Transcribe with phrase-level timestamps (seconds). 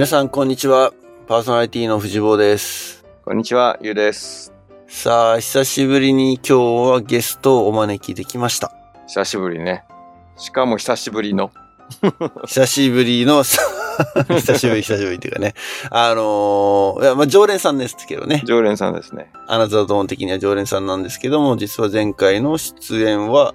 [0.00, 0.94] 皆さん、こんにちは。
[1.26, 3.04] パーソナリティの藤坊です。
[3.22, 4.50] こんにちは、ゆうです。
[4.88, 8.72] さあ、久しぶりに今日はゲストをお招きできました。
[9.06, 9.84] 久しぶりね。
[10.38, 11.50] しかも久しぶりの。
[12.48, 15.52] 久しぶりの、 久しぶり、久しぶりっていうかね。
[15.90, 18.42] あのーいや、まあ、常連さんですけどね。
[18.46, 19.30] 常連さんですね。
[19.48, 23.54] アナザードーン的には常連さんなんですけども、実は前回の出演は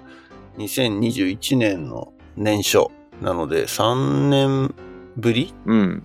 [0.58, 2.86] 2021年の年初
[3.20, 4.72] なので3年
[5.16, 5.52] ぶり？
[5.66, 6.04] うん。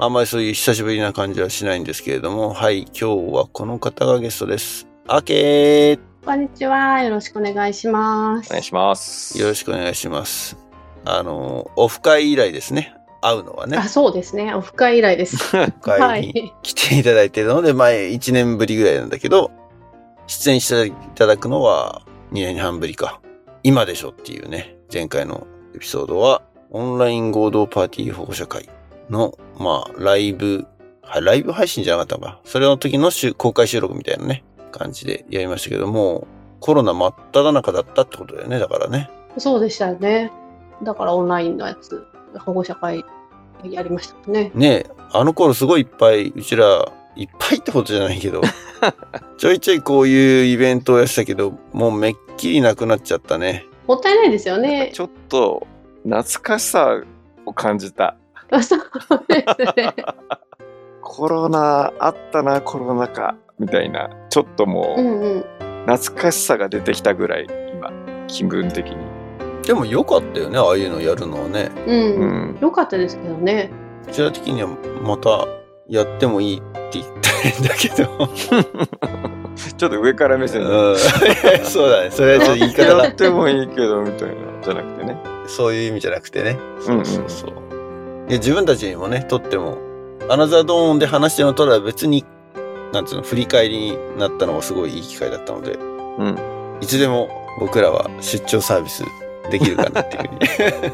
[0.00, 4.86] あんまりそういう久しぶりな感じはしないんですけれども、はい、今日はこの方がゲストです。
[5.08, 7.02] あけーこんにちは。
[7.02, 8.46] よろしくお願いします。
[8.46, 9.40] お願いします。
[9.40, 10.56] よろしくお願いします。
[11.04, 12.94] あの、オフ会以来ですね。
[13.22, 13.88] 会うのはねあ、。
[13.88, 14.54] そうですね。
[14.54, 15.36] オフ会以来です。
[15.58, 16.52] オフは会にい。
[16.62, 19.50] 来ていただいているので、前1年ぶりぐらいなんだけど、
[20.28, 23.20] 出演していただくのは2年半ぶりか。
[23.64, 28.68] 今でしょっていうね、前回のエピソードは、オンライン合同パーティー保護者会
[29.10, 30.66] の、まあ、ライブ、
[31.02, 32.40] はい、ライブ配信じゃなかったのか。
[32.44, 36.26] それの時の収公開収録みたいなね、感じでやりましたけども、
[36.60, 39.10] コロナ真っ只中だったってことだよね、だからね。
[39.38, 40.32] そうでしたよね。
[40.82, 42.06] だからオンラインのやつ、
[42.38, 43.04] 保護者会
[43.64, 44.50] やりましたね。
[44.54, 48.42] ねえ、あの頃すごいいっぱい、うちら、いっぱいってことじゃないけど、
[49.38, 53.66] ちょいちょいこういうイベントをやってたけど、もうめっきりなくなっちゃったね。
[53.86, 54.90] もったいないですよね。
[54.92, 55.66] ちょっと
[56.04, 57.02] 懐かしさ
[57.46, 58.16] を感じた。
[58.50, 58.80] そう
[59.28, 59.94] ですね。
[61.02, 63.36] コロナあったな、コロナ禍。
[63.58, 64.08] みたいな。
[64.30, 65.44] ちょっとうもうんうん。
[65.86, 67.90] 懐かしさが出てきたぐらい、今、
[68.26, 68.96] 気分的に。
[69.62, 71.70] でも良かったよね、ああいうのやるのはね。
[71.86, 71.92] う。
[71.92, 72.58] うんん。
[72.60, 73.70] よかったですけどね。
[74.08, 74.68] うちら的には
[75.02, 75.46] また
[75.88, 76.60] やってもいいっ
[76.90, 78.28] て言ったんだけど。
[79.76, 80.68] ちょっと上から目線で。
[80.68, 80.96] うん、
[81.64, 82.10] そうだね。
[82.10, 83.14] それはちょっと言い方だやっ。
[83.14, 84.34] てもいいけど、みたいな。
[84.62, 85.16] じゃなくてね。
[85.46, 86.56] そういう意味じゃなくてね。
[86.76, 87.67] うんそううんそうそう。
[88.28, 89.78] いや自分たちにもね、とっても、
[90.28, 92.26] アナザードーンで話してるのとは別に、
[92.92, 96.38] なんつうの、振り返りになったのがすごいいい機会だったので、うん。
[96.82, 99.02] いつでも僕らは出張サービス
[99.50, 100.92] できるかなっていうふうに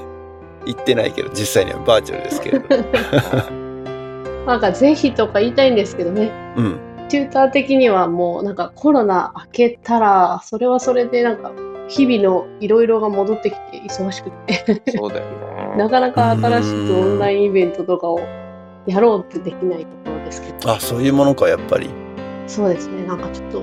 [0.75, 2.69] 言ってないけど、実際にはバーチャルですけれど。
[4.47, 6.31] なんかぜひとか言いたいんですけどね。
[6.57, 6.79] うん。
[7.09, 11.51] チューター的にはもうなんかコロナ明けたら、それはそれでなんか
[11.89, 14.83] 日々のいろいろが戻ってきて忙しくて。
[14.97, 15.27] そうだよ
[15.77, 15.89] なね。
[15.91, 18.21] かなか新しくオンラインイベントとかを
[18.87, 21.91] やろうってできないところですけど、あ、そういうものか、やっぱり。
[22.47, 23.63] そうですね、なんかちょっと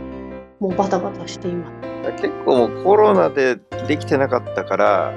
[0.59, 1.91] もうバタバタしています。
[2.21, 5.13] 結構もうコロナでできてなかったから、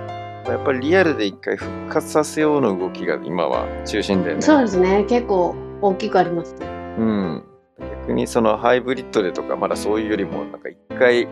[0.47, 4.43] やっぱりリアルで一回復活させようの動きが今は中心だよね。
[4.43, 6.67] そうですね、結構大きくありますね。
[6.99, 7.45] うん。
[8.07, 11.27] 逆にそのハイブリッドでとかまだそういうよりもなんか一回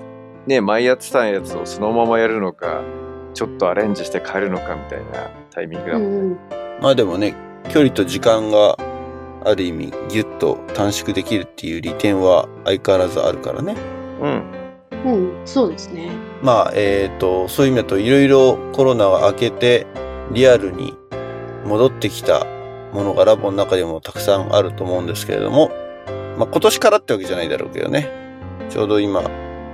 [0.46, 2.82] ね前やってたやつをそのままやるのか
[3.34, 6.36] ちょっとアレンジして変えるのかみたいなタイミングだもんね。
[6.80, 7.34] まあでもね、
[7.70, 8.76] 距離と時間が
[9.44, 13.76] ある意味ギュッと短縮できるっていう利点は相変わらずあるからね。
[14.20, 14.62] うん。
[15.04, 16.10] うん、そうですね。
[16.42, 19.86] まあ、えっ、と、そういう意味だといろいろコロナが明けて
[20.32, 20.94] リアルに
[21.66, 22.44] 戻ってきた
[22.92, 25.70] ものがラボの中でもたくさんあると思うんですけれども、
[26.36, 28.10] まあ今年からってわけじゃないだろうけどね。
[28.70, 29.22] ちょうど今、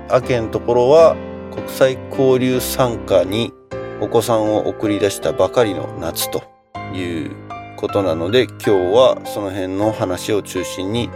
[0.09, 1.15] アケのところは
[1.53, 3.53] 国際交流参加に
[4.01, 6.43] お子さんを送り出したばかりの夏と
[6.93, 7.35] いう
[7.77, 11.09] ことなので、今日はその辺の話を中心に、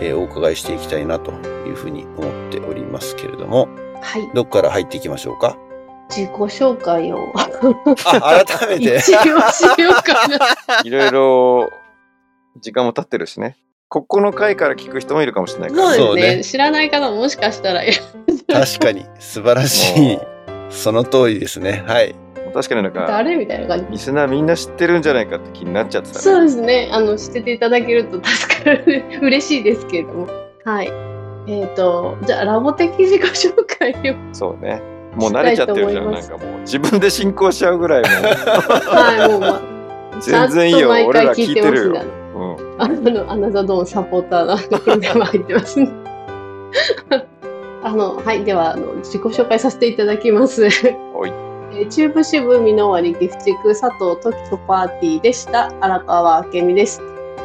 [0.00, 1.32] えーお伺いしていきたいなと
[1.66, 3.68] いうふうに思っておりますけれども、
[4.02, 5.56] はい、どっから入っていきましょうか？
[6.10, 8.96] 自己紹介をあ、改めて。
[9.00, 10.80] 一応しようかな。
[10.84, 11.70] いろいろ
[12.60, 13.56] 時間も経ってるしね。
[13.96, 15.94] ここの回から聞く人もいるかもしれないから。
[15.94, 17.80] そうですねね知らない方ももしかしたら
[18.46, 20.26] 確かに、素晴らしいも。
[20.68, 21.82] その通りですね。
[21.86, 22.10] はい。
[22.10, 23.86] う確かになんか誰みたいな感じ。
[23.92, 26.44] リスナーみんな知ってるんじゃないかって気になっちゃってたそうね。
[26.44, 26.90] ですね。
[26.92, 29.04] あの、知ってていただけると助かる。
[29.22, 30.28] 嬉しいですけれども。
[30.66, 30.92] はい。
[31.48, 34.14] えっ、と、じゃあ、ラボ的自己紹介を。
[34.34, 34.82] そうね。
[35.14, 36.12] もう慣れちゃってるじゃん。
[36.12, 39.62] なんかもう自分で進行しちゃうぐらいもはい、もう、まう
[40.20, 40.90] 全然いいよ。
[40.90, 42.25] 俺ら聞いてるよ。
[42.78, 45.88] あの、アナザードーンサポーターなところでも入ってますね。
[47.82, 48.44] あの、はい。
[48.44, 50.68] では、あの、自己紹介させていただきます。
[51.14, 57.02] おいえー中部支部美濃割岐阜地区佐藤時子パーティーでした荒川明美です。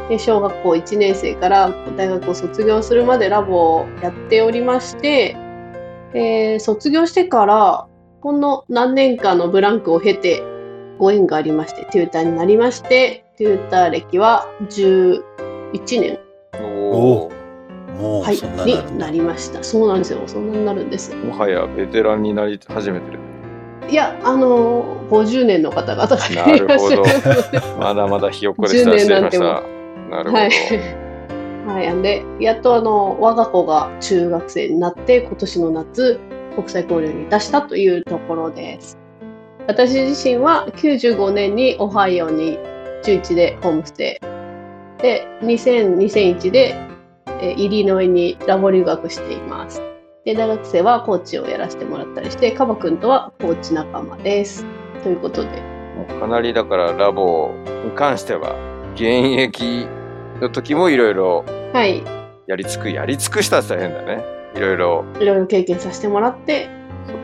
[0.09, 5.35] で小学校1年生から大学を卒業するまでラボをやっておりまして、
[6.13, 7.87] えー卒業してから
[8.21, 10.43] ほんの何年かのブランクを経て
[11.01, 15.23] ご縁がありまして、テューターになりまして、テューター歴は11
[15.99, 16.19] 年、
[16.61, 17.41] おー
[17.99, 19.63] もうはい、そんなにになりました。
[19.63, 20.21] そうなんですよ。
[20.27, 21.15] そんなになるんです。
[21.15, 23.19] もはやベテランになり始めてる。
[23.89, 27.61] いや、あのー、50年の方々がないるらっしゃるほどので。
[27.79, 28.91] まだまだひよっこでした。
[28.91, 29.45] 10失礼しまし年た。
[29.47, 30.33] なるほど。
[30.33, 30.51] はい。
[31.89, 32.01] はい。
[32.03, 36.19] で、やっとあの、我が子が中学生になって、今年の夏、
[36.55, 39.00] 国際交流に出したというところです。
[39.71, 42.59] 私自身は95年にオハイオに
[43.03, 44.19] 中1でホームステ
[44.99, 45.01] イ。
[45.01, 46.75] で、2000、2001で、
[47.39, 49.81] えーイリノイにラボ留学しています。
[50.25, 54.65] で、大学生はコーチをやらせてもらったりして、カバ君とはコーチ仲間です。
[55.03, 55.49] ということで、
[56.19, 57.53] かなりだからラボ
[57.85, 58.53] に関しては、
[58.95, 59.05] 現
[59.39, 59.87] 役
[60.41, 62.03] の時もいろいろはい。
[62.45, 64.21] やり尽く、やり尽くしたって大変だね。
[64.53, 66.80] いろいろ、いろいろ経験させてもらって、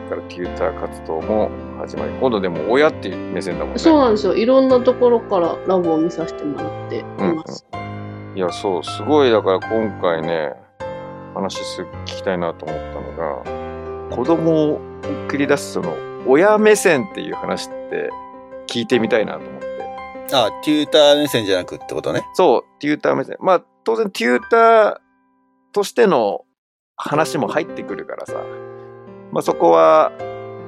[0.08, 3.78] からテューター活動も始まり、今度でも親っていう目線だもんね。
[3.78, 4.34] そうなんですよ。
[4.34, 7.66] いろんなところからラボを見させてもらっていうんます。
[8.34, 10.54] いや、そう、すごい、だから今回ね、
[11.34, 14.80] 話す聞きたいなと思ったのが、子供を
[15.26, 15.94] 送り出すその、
[16.26, 18.10] 親目線っていう話って
[18.66, 19.68] 聞いてみたいなと思って。
[20.32, 22.24] あ、テューター目線じゃなくってことね。
[22.34, 23.36] そう、テューター目線。
[23.40, 24.96] まあ、当然テューター
[25.72, 26.44] としての
[26.96, 28.34] 話も入ってくるからさ、
[29.32, 30.12] まあそこは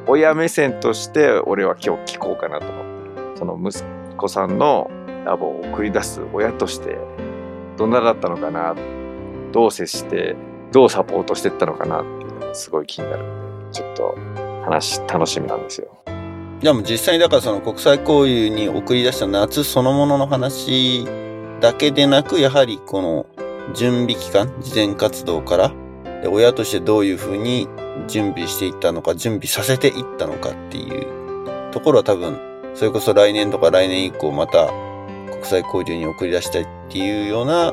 [0.07, 2.91] 親目線として俺は今日聞こうかなと思って。
[3.41, 3.83] その息
[4.19, 4.91] 子さんの
[5.25, 6.99] ラボを送り出す親として
[7.79, 8.77] どんなだったのかな、
[9.53, 10.37] どう接して、
[10.73, 14.15] どうサポートしていったのかなっていうのがすごい気になるんで、ちょっと
[14.63, 15.89] 話楽しみなんですよ。
[16.61, 21.07] いやも実際にだからその国際交流に送り出した夏そのものの話
[21.63, 23.25] だけでなく、やはりこの
[23.73, 25.73] 準備期間、事前活動から、
[26.23, 27.69] で親としてどういうふうに
[28.07, 31.07] 準備していったのか、準備させていったのかっていう
[31.73, 32.39] ところは多分、
[32.75, 34.69] それこそ来年とか来年以降また
[35.31, 37.73] 国際交流に送り出したいっていうような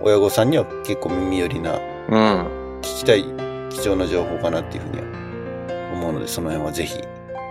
[0.00, 2.80] 親御さんには結構耳寄りなうん。
[2.82, 3.24] 聞きたい
[3.70, 6.98] 貴重な情報かなっていうふうには思うので、その辺はぜひ、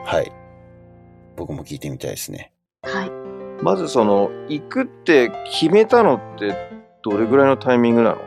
[0.06, 0.32] はい。
[1.36, 2.52] 僕も聞いてみたいですね。
[2.84, 3.12] はい。
[3.62, 6.56] まずその、行くって決めたのって
[7.04, 8.18] どれぐらいのタイミングなの？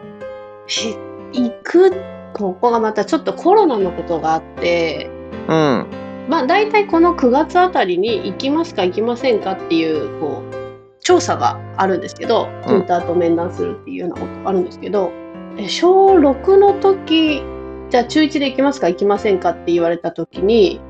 [0.68, 1.92] え行く、
[2.34, 5.10] ここがまたちょっとコロナのことがあって、
[5.48, 5.86] うん。
[6.28, 10.60] まあ大体この9月あたりに行きますか行きませんかっていう、こう、
[11.00, 15.10] 調査があるんですけど、ツイッターと面談するっていうようなことがあるんですけど、
[15.56, 17.42] え小6の時、
[17.90, 20.80] じゃあ中1で行きますか行きませんかって言われた時に、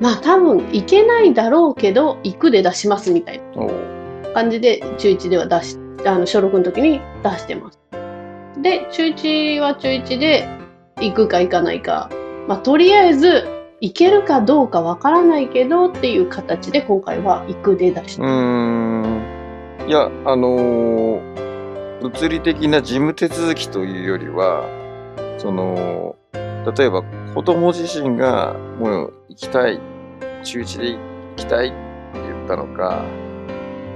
[0.00, 3.66] まあ多分行けないだろうけど、行くで出しますみたいな。
[4.32, 7.81] 感じで中1では出し、あの、小6の時に出してます。
[8.62, 10.48] で、中1は中1で
[11.00, 12.10] 行くか行かないか。
[12.48, 13.46] まあ、とりあえず
[13.80, 19.22] 行けるかどうかわからないけどっていう形で今回は行くで出しうん。
[19.86, 21.52] いや、あのー
[22.02, 24.68] 物理的な事務手続きというよりは、
[25.38, 26.16] その、
[26.76, 29.80] 例えば子供自身がもう行きたい、
[30.42, 30.98] 中1で行
[31.36, 31.76] きたいって
[32.14, 33.04] 言ったのか、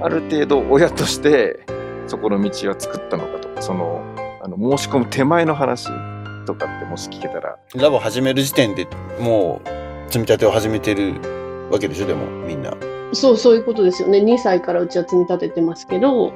[0.01, 1.65] ある程度親として
[2.07, 4.01] そこの道は作ったのかとか、その、
[4.47, 5.89] あの申し込む手前の話
[6.45, 8.87] とかってもし聞けたら、ラボ始める時点で
[9.19, 9.67] もう
[10.07, 11.15] 積み立てを始めてる
[11.69, 12.07] わけでしょ？
[12.07, 12.73] でもみんな。
[13.11, 14.19] そう、そういうことですよね。
[14.19, 16.31] 2歳からうちは積み立ててますけど、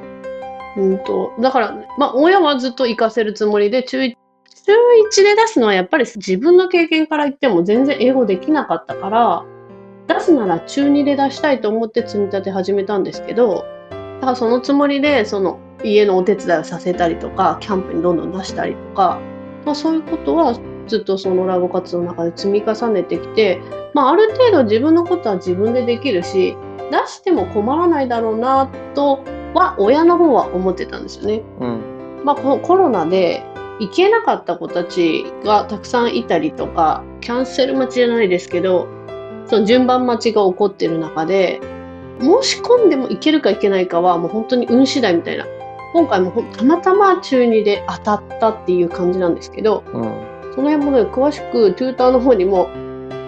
[0.75, 4.73] うんと、だから、まあ、親はずっと行かせるつもりで、中1、中
[5.21, 9.45] 1で出すのはやっぱり自分の経験から言っても全然英語できなかったから、
[10.07, 13.63] 出すなら中2で出したいと思って積み立て始めたんですけど、
[14.19, 19.19] だからそのつもりで、その家のお手伝いをさせたりとか、キャンプにどんどん出したりとか、
[19.65, 20.57] まあ、そういうことは
[20.87, 23.61] ずっとそのラボ活動の中で積み重ねてきて、
[23.93, 26.55] まあ、ある程度自分のことは自分でできるし、
[26.91, 29.23] 出しても困らないだろうなと
[29.53, 31.41] は親の方は思ってたんですよね。
[31.59, 32.21] うん。
[32.23, 33.43] まあ、このコロナで
[33.79, 38.87] 行けなかった子たちがたくさんいたりとか、キャンセル待ちじゃないですけど、
[39.47, 41.59] その順番待ちが起こってる中で、
[42.19, 45.45] 申し込んでも行けるか行けないかはもう本当に運次第みたいな。
[45.93, 50.31] 今回もたまたま中2で当たったっていう感じなんですけど、うん。
[50.55, 52.69] その辺もね、詳しく、トゥーターの方にも、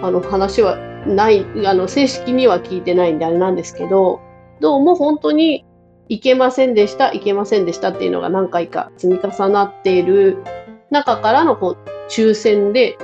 [0.02, 4.20] あの、話はない、あの、正式には聞いてないんであれなんですけど、
[4.60, 5.64] どうも本当に、
[6.10, 10.36] いけませんでした、いけませんでしたっていうのが何回か積み重なっている
[10.90, 12.98] 中からの、こう、抽選で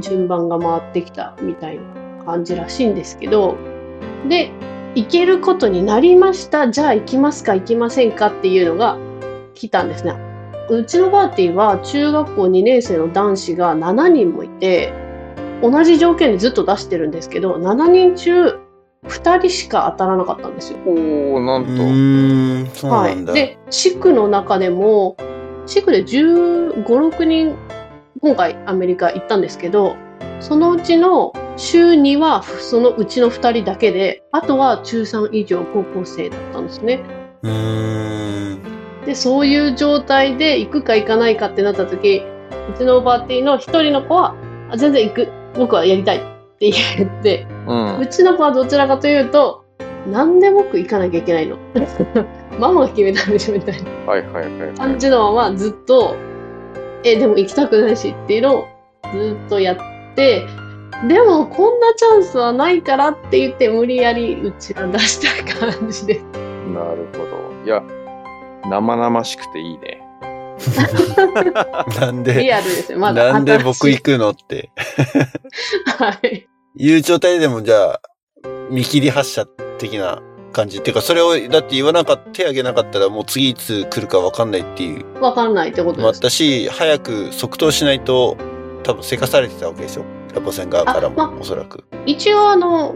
[0.00, 3.56] 順番が回ってきたみたいな感じらしいんですけど、
[4.28, 4.50] で、
[4.94, 8.98] 行けることになりました、じゃあ行きますか、行きませんかっていうのが
[9.54, 10.14] 来たんですね。
[10.68, 14.92] うちのパーティーは中学校2年生の男子が7人もいて、
[15.62, 18.58] 同じ条件でずっと出してるんですけど、7人中
[19.04, 20.78] 2人しか当たらなかったんですよ。
[20.86, 21.72] おー、なんうと。
[21.82, 23.32] ーん、そうはなんだ。
[23.32, 23.34] い。
[23.34, 25.16] で、地区の中でも、
[25.66, 27.54] 地区で15、6人、
[28.22, 29.96] 今回アメリカ行ったんですけど、
[30.40, 37.00] そのうちの週2はそのうちの2人だけで、あとは中3以上高校生だったんですね。
[37.42, 39.04] うーん。
[39.04, 42.22] で、そういう状態で行くか行かないかってなった時、
[42.74, 44.34] うちのパーティーの1人の子は、
[44.70, 45.28] あ全然行く。
[45.56, 46.20] 僕はやりたいっ
[46.58, 49.64] て言って、うんうちの子はどちらかというと、
[50.06, 51.58] なんで僕行かなきゃいけないの
[52.58, 56.16] ママが決めたんでしょみたいなはいはいはいはい感じのままずっと、
[57.04, 58.68] え、でも行きたくないしっていうのを
[59.12, 59.76] ずっとやっ
[60.14, 60.46] て、
[61.08, 66.20] でもこんなチャンスはないからって言って無理やりうちは出した感じで。
[66.74, 67.82] なるほどいや
[68.68, 70.02] 生々しくていいね
[72.00, 72.98] なんでリ、アルですよ。
[72.98, 74.70] まだなんで僕行くのって。
[75.98, 76.46] いはい。
[76.76, 78.00] いう状態でもじゃあ、
[78.70, 79.46] 見切り発車
[79.78, 80.78] 的な感じ。
[80.78, 86.18] っていうか、それを、だって言わなかった、手挙げなかったらもう次いつ来るか分かんないっていうわかんないってことです。
[86.18, 88.36] ったし、早く即答しないと、
[88.82, 90.04] 多分せかされてたわけでしょ。
[90.34, 91.84] ラボ線側からあまも、おそらく。
[92.06, 92.94] 一応あの、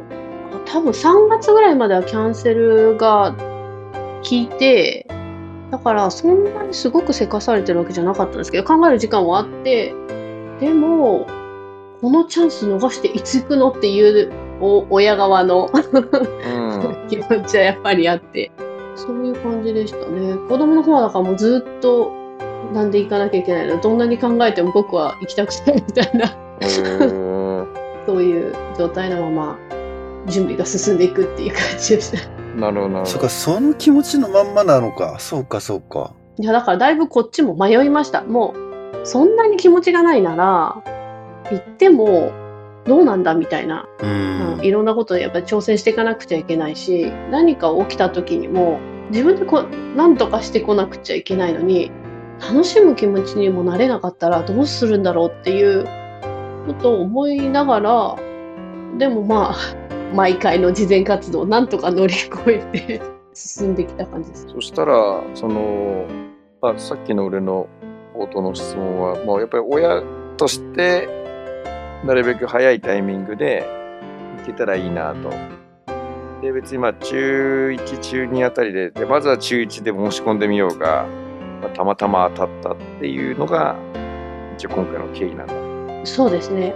[0.66, 3.34] 多分3月ぐらいまではキャンセルが
[4.22, 5.06] 効いて、
[5.70, 9.94] だからそんなにすごくせかされてるわけじゃなかったんですけど、考える時間はあって、
[10.60, 11.26] でも、
[12.00, 18.50] このチャンス逃していつ行くのっていうお親側のうん 気持ちはやっぱりあって、
[18.94, 20.36] そういう感じでしたね。
[20.48, 22.12] 子供の方はだからもうずっと、
[22.72, 23.80] なんで行かなきゃいけないの？
[23.80, 26.36] どんなに考えても僕は行きたくないみたいな、
[28.06, 29.58] そういう状態のまま
[30.26, 32.28] 準備が進んでいくっていう感じでした。
[32.56, 35.16] なるほどなるほどそっか、その気持ちのまんまなのか。
[35.18, 36.12] そうか、そうか。
[36.38, 38.22] いや、だからだいぶこっちも迷いました。
[38.22, 38.54] も
[39.02, 40.82] う、そんなに気持ちがないなら、
[41.50, 42.32] 行っても
[42.86, 44.64] どうなんだみたいな、うーん。
[44.64, 48.78] いろんなことでやっぱり挑戦していかなくちゃいけないし、何か起きた時にも、
[49.10, 51.90] 自分でこう、なんとかしてこなくちゃいけないのに、
[52.40, 55.90] 楽しむ気持ちにもなれなかったらどうするんだろうっていうこ
[56.72, 58.16] と思いながら、
[58.98, 59.54] でもまあ、
[60.14, 63.02] 毎回の事前活動をなんとか乗り越えて
[63.34, 64.48] 進んできた感じです。
[64.48, 66.06] そしたらその、
[66.62, 67.66] あ、さっきの俺の
[68.16, 70.02] 冒頭の質問はもうやっぱり親
[70.36, 71.08] として
[72.04, 73.66] なるべく早いタイミングで
[74.38, 75.30] 行けたらいいなと。
[76.42, 81.06] で別にまあ中1中2あたりででまずは中1で申し込んでみようが、
[81.62, 83.76] まあ、たまたま当たったっていうのが
[84.56, 85.63] 一応今回の経緯なんだ。
[86.04, 86.74] そうですね。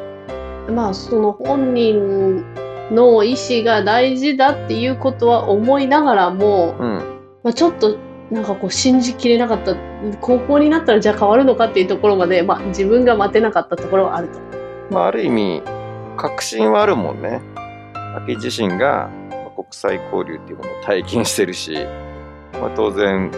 [0.70, 2.44] まあ、その本人
[2.90, 7.96] の意思が大事だっていうことは思いながらも、うんまあ、ちょっと
[8.30, 9.74] なんかこう信じきれなかった、
[10.20, 14.38] 高校になったらじゃあ変わるのかっていうところまで、まあ、自分が待てなかったところはあると。
[14.90, 15.62] まあ、ある意味
[16.16, 17.40] 確信はあるもんね。
[18.26, 21.86] 明自身がまあ国際交流っていうものを体験してるし、
[22.54, 23.30] まあ、当然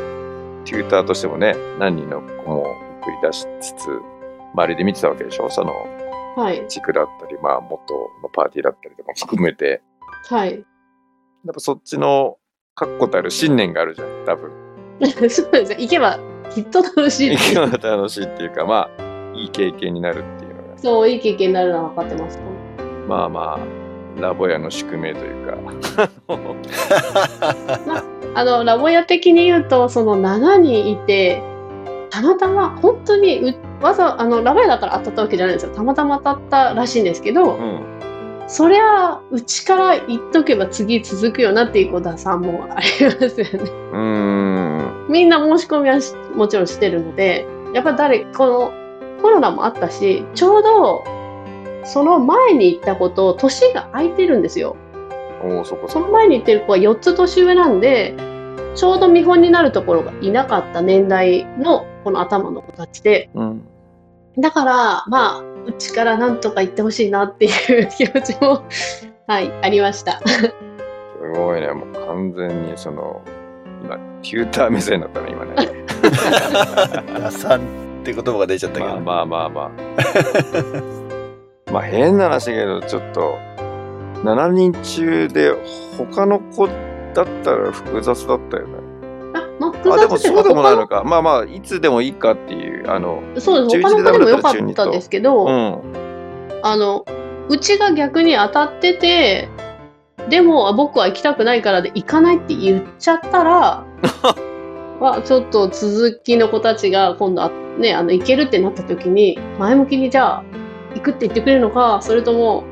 [0.64, 4.19] テューターとしてもね何人の子も送り出しつつ
[4.54, 5.48] 周りで見てたわけでしょ？
[5.50, 5.72] その
[6.36, 6.64] はい。
[6.68, 9.82] 地区だったり、まあ、元のパーティーだったりとか含めて
[10.28, 10.52] はい。
[10.54, 12.36] やっぱそっちの
[12.74, 14.50] 確固たる信念があるじゃん多分。
[15.30, 15.76] そうですね。
[15.80, 16.18] 行けば
[16.54, 17.30] きっと楽しい。
[17.36, 22.38] 行くのが楽しいっていうかまあいい経験になるっていうのがそう、いい経験になるのは分かってます。
[23.08, 25.56] まあまあラボ屋の宿命というか。
[28.34, 31.42] あの、ラボ屋的に言うと、その7人いて、
[32.10, 35.74] たまたま、本当にう、わざ、あの、ラボ屋だから当たったわけじゃないんですよ。
[35.74, 38.00] たまたま当たったらしいんですけど、うん
[38.50, 43.70] そりゃ、うちから言っとけば次続くよなっていうことはさ、もうありますよね。
[43.92, 48.72] うーんみんな申し込みはしもちろんしてるので、やっぱ誰、この
[49.22, 51.04] コロナもあったし、ちょうど、
[51.84, 54.74] その前に行ったこと、年が空いてるんですよ。
[55.44, 58.16] おおそこそこその前に行ってる子は4つ年上なんで、
[58.74, 63.66] ちょうど見本になるところがいなかった年代のこの頭の子たちで、うん
[64.38, 68.64] だから、まあ、うちからなんとか言ってほしいなっていう気持ちも、
[69.26, 70.20] はい、ありました。
[70.20, 70.52] す
[71.34, 73.20] ごいね、もう完全にその、
[73.82, 75.54] 今、テューター目線だったね、今ね。
[77.20, 79.00] 打算って言葉が出ちゃったけど。
[79.00, 79.70] まあまあまあまあ。
[81.72, 83.36] まあ変な話だけど、ちょっと、
[84.24, 85.52] 7人中で
[85.98, 86.66] 他の子
[87.14, 88.79] だったら複雑だったよね。
[89.60, 91.02] あ、まあ、複あ、でも雑そうでもないのか。
[91.02, 91.04] か。
[91.04, 93.76] まあまあ、いつでもいいかっていう、あの、そうです。
[93.76, 96.60] 中他の子でもよかったですけど、うん。
[96.62, 97.04] あの、
[97.48, 99.48] うちが逆に当たってて、
[100.28, 103.84] でもあ僕は行きたくないからで行かないって言っちゃったら、
[105.00, 110.44] まあ、ちょっと続きの子たちが今度あね、あの、行けるってなった時に、前向きにじゃあ、
[110.94, 112.64] 行くって言ってくれるのか、それとも、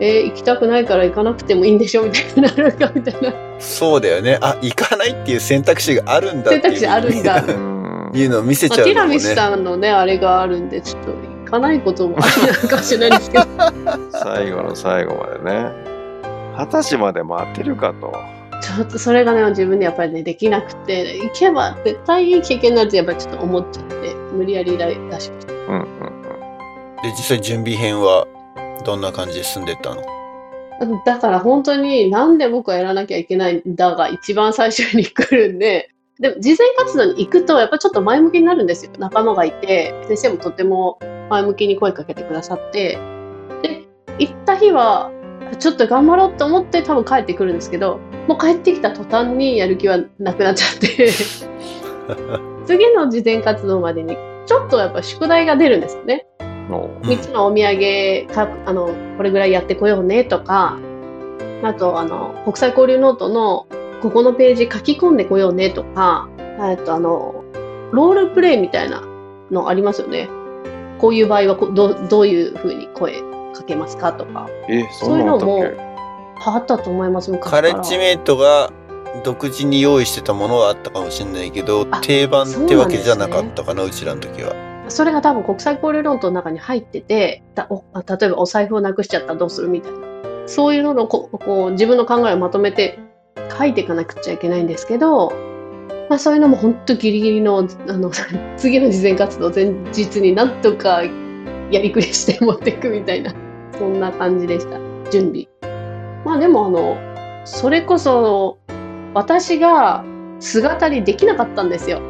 [0.00, 4.38] えー行きたくないから行かなくてもいいんでしょみたいになるかみたいなそうだよね。
[4.42, 6.62] あ、行かないっていう選択肢があるんだっていう。
[6.62, 9.56] 選択肢あるんだうんいうのを見せまあ、ティラミちゃうのもね。
[9.56, 13.44] スさんのね、あれがあるんで、ちょっとかないこともありなのかもしれないですけど
[14.10, 15.70] 最後の最後までね。
[16.58, 18.12] 二十歳まで待てるかと。
[18.62, 25.82] ちょっとそれがね自分でやっぱりねできなくて行けば絶対いい経験になるってやっぱりちょっと思っちゃって無理やり出しましたうんうんうん。
[27.02, 28.26] で、実際準備編は
[28.86, 30.02] どんな感じで進んでったの？
[31.04, 35.90] だから本当になんで僕はやらなきゃいけないんだが一番最初に来るんで、
[36.20, 38.92] でも事前活動に行くとやっぱちょっと前向きになるんですよ。
[38.98, 40.98] 仲間がいて、先生もとても
[41.30, 42.98] 前向きに声かけてくださって、
[43.62, 43.86] で、
[44.18, 45.10] 行った日は
[45.58, 51.10] ちょっと頑張ろうと思って多分帰ってくるんですけど、もう帰ってきた途端にやる気はなくなっちゃって、
[52.66, 54.16] 次の事前活動までに
[54.46, 56.26] ちょっとやっぱ宿題が出るんですよね。
[56.68, 56.90] の。
[57.02, 60.78] 3つのお土産かあのこれぐらいやってこようねとか
[61.62, 63.66] あとあの国際交流ノートの
[64.02, 67.44] ここのページ書き込んでこようねとかえっとあの
[67.92, 69.02] ロールプレイみたいな
[69.50, 70.28] のありますよね。
[70.98, 73.20] こういう場合はこどうどういうふうに声
[73.54, 74.48] かけますかとか。
[74.68, 75.86] え、そんなのあったっそういうけ？
[76.44, 78.70] あったと思います昔かカらレッジメイトが
[79.24, 84.52] 独自に用意してたものはあったかもしれないけどあ定番ってわけじゃなかったかなうちらの時は
[84.88, 89.98] それが多分国際交流ノートの中に入ってて、だお例えばお財布をなくしちゃったらどうするみたいな。
[90.46, 92.98] そういうののここう自分の考えをまとめて
[93.58, 95.32] 書いていかなくちゃいけないんですけど、
[96.08, 98.10] まあそういうのも本当ギリギリの、あの、
[98.56, 101.02] 次の事前活動前日になんとか
[101.70, 103.34] やりくりして持っていくみたいな、
[103.76, 104.78] そんな感じでした。
[105.10, 105.48] 準備。
[106.24, 106.96] まあでもあの、
[107.44, 108.58] それこそ
[109.14, 110.04] 私が
[110.40, 112.00] 姿にできなかったんですよ。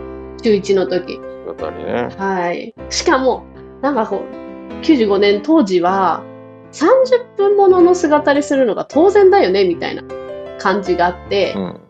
[0.43, 1.21] 中1の時。
[1.55, 2.09] 姿にね。
[2.17, 2.75] はい。
[2.91, 3.45] しかも、
[3.83, 6.23] なんかこう、95年当時は、
[6.73, 10.03] 30分ものの姿にするのが当然だよね、みたいな
[10.59, 11.81] 感じがあってう、ん。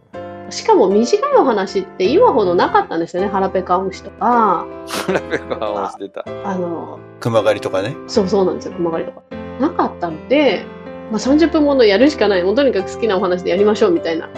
[0.50, 3.28] しかも短いお話って今ほどなかったんですよね。
[3.28, 4.66] 腹ペカ虫とか、
[5.08, 6.24] ラペカをしてた。
[6.44, 9.26] あの、熊狩りとかねそうそうなんですよ、熊狩りとか。
[9.60, 10.64] なかったので、
[11.10, 12.44] まあ、30分ものやるしかない。
[12.44, 14.28] もうとにかく好きなお話でやりましょう、みたいな。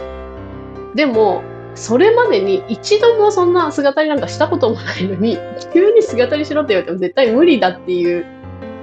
[0.95, 1.43] でも、
[1.75, 5.39] それまでに一度もそんな姿になんかしたこともないのに、
[5.73, 8.25] 急に姿にしろって言われても絶対無理だっていう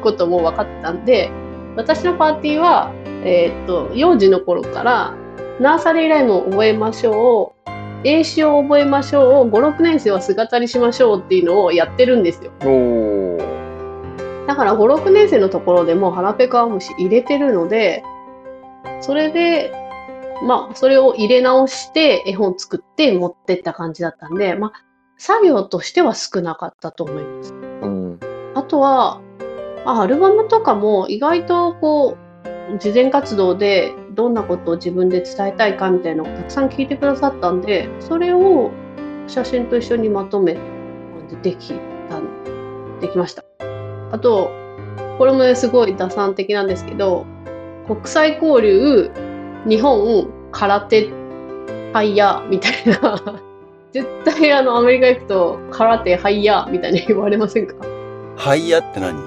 [0.02, 1.30] ことも分かってたんで、
[1.76, 2.92] 私のパーティーは、
[3.24, 5.14] えーっと、幼児の頃から、
[5.60, 7.70] ナーサリーライムを覚えましょう、
[8.04, 12.52] 英詞を覚えましょう、5、6年生は姿にしましょうっていうのをやってるんですよ。
[14.48, 18.04] だから5、6年生のところでもう腹ペカムシ入れてるので、
[19.02, 19.74] それで、
[20.44, 24.74] まあ、それを入れ直して絵本作って持ってった感じだったんで、まあ、
[25.18, 27.54] 作業としては少なかったと思います。
[27.54, 28.20] うん。
[28.54, 29.22] あとは、
[29.86, 32.18] あアルバムとかも意外とこ
[32.74, 38.72] う、事前活動でどんなことを自分で伝えたいかみたいなのをたくさん聞いてくださったんで、それを
[39.28, 40.58] 写真と一緒にまとめ
[41.42, 41.74] でき
[42.10, 42.22] た、
[43.02, 43.44] できました。
[44.12, 44.52] あと、
[45.18, 47.26] これもね、すごい打算的なんですけど、
[47.88, 49.12] 国際交流、
[49.68, 51.10] 日本、空手、
[51.94, 53.20] ハイヤーみたいな、
[53.92, 57.76] 絶対あのアメリカ行くと空手、ハイヤーみたいに言われませんか？
[58.36, 59.18] ハイヤって何？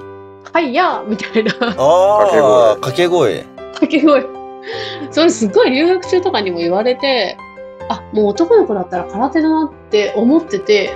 [0.53, 1.51] ハイヤーみたいな。
[1.61, 3.43] ああ掛け声。
[3.73, 4.25] 掛け声。
[5.11, 7.37] それすごい留学中とかにも言われて、
[7.89, 10.91] あ、もう男の子だったら空手だなって思ってて、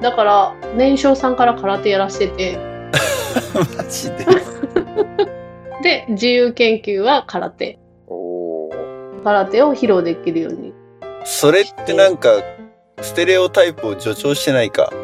[0.00, 2.58] だから年少さんから空手やらせてて、
[3.76, 4.26] マジで。
[5.82, 7.78] で、自由研究は空手。
[9.28, 10.72] 空手を披露できるように。
[11.24, 12.30] それってなんか
[13.02, 14.90] ステレオタイプを助長してないか？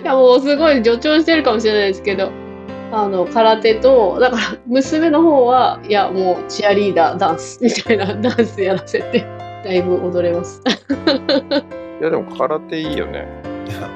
[0.00, 2.30] いや、もうすごい助長してるかもしれないですけど、
[2.92, 9.26] あの、空手と、だから娘の方は、いや、もうチアリーダー、ダンスみたいなダンスやらせて、
[9.64, 10.62] だいぶ踊れます。
[12.00, 13.26] いやでも空手いいよね。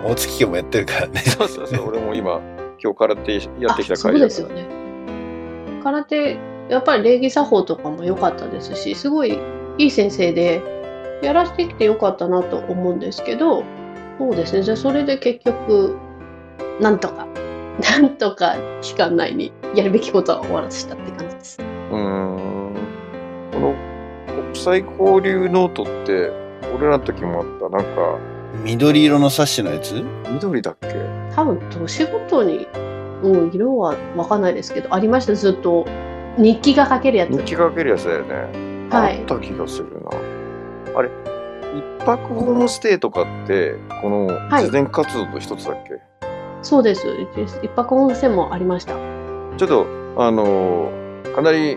[0.05, 1.89] 大月家もやってるからねそうそうそう。
[1.89, 2.41] 俺も今、
[2.83, 3.39] 今日空手や
[3.73, 4.19] ってきたあそう。
[4.19, 4.67] ですよね。
[5.83, 6.37] 空手、
[6.69, 9.39] やっぱり礼儀作法とかも良かったですし、すごい
[9.79, 10.63] いい先生で、
[11.23, 13.65] やらせてきて良かったなと思うんですけど、
[14.19, 14.63] そうですね。
[14.63, 15.97] じゃあそれで結局、
[16.81, 17.27] なんとか、
[17.99, 21.59] なんとか期間内にやるべきことは終わらせたって感じです。
[21.61, 22.75] うーん。
[23.53, 23.75] この
[24.53, 26.31] 国際交流ノートって、
[26.77, 28.19] 俺らの時もあった、なんか、
[28.65, 30.03] 緑色の冊子のやつ？
[30.31, 30.89] 緑だっけ？
[31.35, 32.69] 多分年ごとに、
[33.23, 35.85] うん、色はわかんないですけど、ありました、ずっと。
[36.39, 37.31] 日記が書けるやつ。
[37.31, 38.35] 日記が書けるやつだよね。
[38.91, 40.11] はいあった気がするな。
[40.97, 41.11] あれ、
[41.99, 46.01] 一泊ホームステイとかって、このはい事前活動と一つだっけ、
[46.63, 47.07] そうです。
[47.63, 48.95] 一泊温泉もありました。
[49.57, 51.77] ちょっと、あのーかなり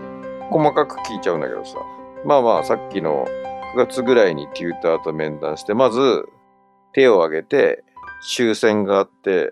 [0.52, 1.78] 細かく聞いちゃうんだけどさ。
[2.26, 3.26] まあまあ、さっきの
[3.74, 6.26] 9月ぐらいにテューターと面談して、まず
[6.94, 7.84] 手を挙げて、
[8.22, 9.52] 終戦があって、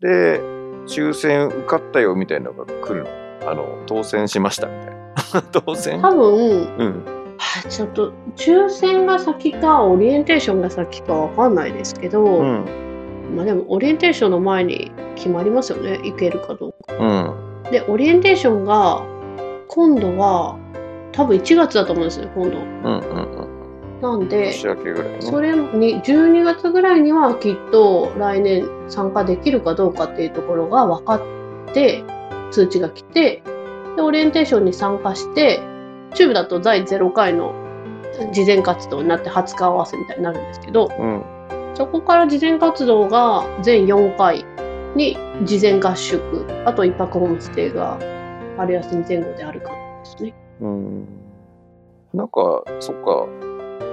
[0.00, 0.40] で、
[0.86, 3.23] 抽選受かったよみたいなのが来るの。
[3.46, 5.42] あの、当選しましたみたいな。
[5.52, 6.00] 当選？
[6.00, 7.04] 多分、うん。
[7.36, 12.64] はちょっと抽選が先かオリエンテーションが先かわかんないですけど、うん。
[13.36, 16.94] まあでもオリエンテーションの前に決まりますよね行けるかどうか。
[17.64, 17.70] うん。
[17.70, 19.02] でオリエンテーションが
[19.68, 20.56] 今度は
[21.12, 22.58] 多分1月だと思うんですよ今度。
[22.58, 22.64] うん。
[22.84, 23.38] うん。
[23.38, 23.54] うん。
[24.00, 25.16] なんで年明けぐらいね。
[25.20, 31.20] それに12月ぐらいにはきっと来年参加できるかどうかっていうところが分かっ
[31.72, 32.04] て
[32.54, 33.42] 通知が来て
[33.96, 35.60] でオリエンテーションに参加して
[36.14, 37.52] チューブだと第0回の
[38.32, 41.22] 事前活動になって20日合わせみたいになるんですけどうん。
[41.74, 44.44] そこから事前活動が全4回
[44.94, 47.98] に事前合宿あと1泊ホームステイが
[48.56, 50.34] 春休み前後である感じですね。
[50.60, 51.06] うん。
[52.12, 53.26] なんか、そっか。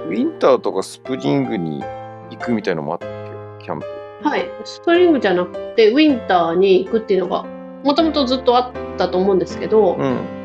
[0.06, 1.82] ウィンターとかスプリングに
[2.30, 3.10] 行くみたいのもあったっ
[3.58, 3.64] け？
[3.64, 3.86] キャンプ。
[4.22, 7.44] はい、スプリングじゃなくてウィンターに行くっていうのが
[7.84, 10.42] もともとずっとあったと思うんですけど、うん。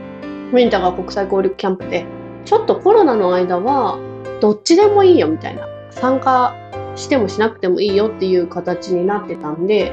[0.52, 2.06] ウィンターが国際交流キャンプで
[2.46, 4.00] ちょっとコロナの間は
[4.40, 6.56] どっちでもいいよみたいな参加
[6.96, 9.92] してもしなくてもいいよっていう形になってたんで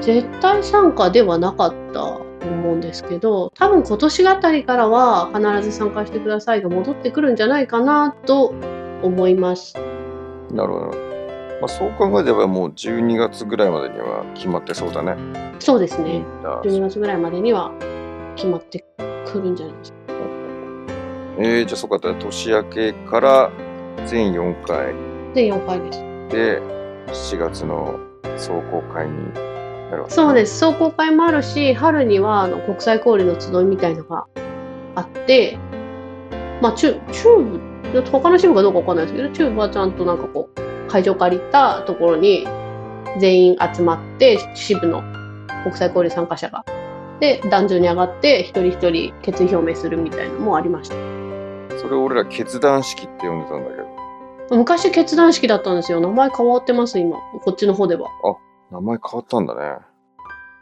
[0.00, 8.54] 絶対参加ではなかったと思うんですけど多分今年あたりからは必ず参加してくださいが戻ってくるんじゃないかなと
[9.02, 9.74] 思います。
[10.50, 11.09] なるほど。
[11.60, 15.16] まあ、そう考えればもう12月ぐらいまでには決まってそうだね。
[15.58, 17.70] そうですねだ12月ぐらいまでには
[18.34, 18.84] 決まって
[19.30, 19.98] くるんじゃないですか。
[21.38, 23.50] えー、じゃあそうかった年明けから
[24.06, 24.94] 全4回
[25.34, 26.00] で4回です。
[26.30, 26.60] で
[27.08, 27.98] 7月の
[28.36, 29.34] 壮行会に
[29.90, 30.58] なるわけそうです。
[30.58, 34.26] 壮行会もあるし、春にはあの国際交流の集いみたいのが
[34.94, 35.58] あって、
[36.62, 40.60] まあ、チュチューブ、他の支部かどうかわかんないですけど、チューブはちゃんとなんかこう、
[40.90, 42.46] 会場借りたところに
[43.20, 45.02] 全員集まって、支部の
[45.62, 46.64] 国際交流参加者が。
[47.20, 50.94] で、壇上に上がって、一人一人決意表明するみたいなのもありました。
[51.78, 53.76] それを俺ら決断式って呼んでたんだけ
[54.50, 56.00] ど昔決断式だったんですよ。
[56.00, 57.18] 名前変わってます、今。
[57.42, 58.08] こっちの方では。
[58.70, 59.78] 名前変わったんだね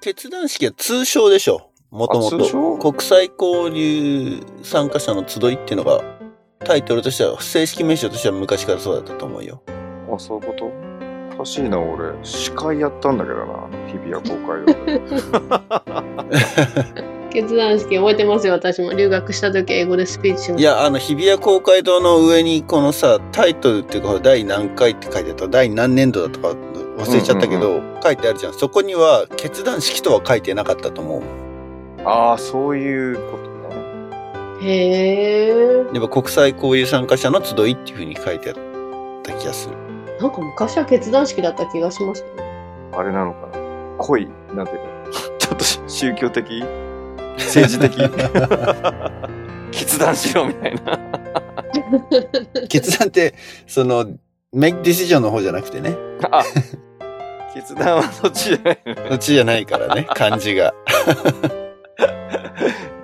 [0.01, 1.71] 決断式は通称でしょ。
[1.91, 2.79] もともと。
[2.79, 6.03] 国際交流参加者の集いっていうのが、
[6.65, 9.63] タイトルとしては、正式名称としては昔からそうだったと思うよ。
[10.13, 10.71] あそういうこと？
[11.35, 15.01] おかしいな俺司会やったんだけどな日比谷公会堂で
[17.31, 18.95] 決断式覚えてますよ、私も。
[18.95, 20.71] 留学した時英語でスピーチしました。
[20.71, 26.57] いや、あの、日比谷公会堂の上に、このさ、タイトルっていうか、第何回って書いてあった、第何年度だとか
[26.97, 28.55] 忘れちゃったけど、書いてあるじゃん。
[28.55, 31.23] そこには、決断式とは書いてなかったと思う。
[32.05, 33.51] ああそういうこと
[34.65, 35.85] ねへえ。
[35.93, 38.57] やっぱ国際交流参加者の集いっていうふうに書いてあっ
[39.23, 39.75] た気がする。
[40.21, 42.99] なんか昔は決断式だった気がしますけど。
[42.99, 43.59] あれなのかな？
[43.99, 45.13] 濃いなんていうの？
[45.39, 46.65] ちょっと宗教的？
[47.39, 47.97] 政治的？
[49.71, 50.99] 決断しろみたいな
[52.69, 53.35] 決断って、
[53.67, 54.07] その、
[54.55, 55.95] make decision の方じゃなくてね。
[56.31, 56.43] あ
[57.55, 60.75] 決断はそっちじゃないのそっちじゃないからね、漢字が。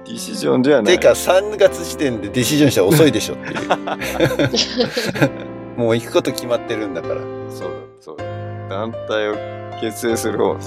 [0.04, 5.53] ディシジョンじゃないてか、3月時点でディシジョンしたら遅いでしょっていう。
[5.76, 7.14] もう行くこと決まってるんだから。
[7.50, 8.24] そうだそうだ。
[8.68, 9.34] 団体を
[9.80, 10.60] 結成する方ね。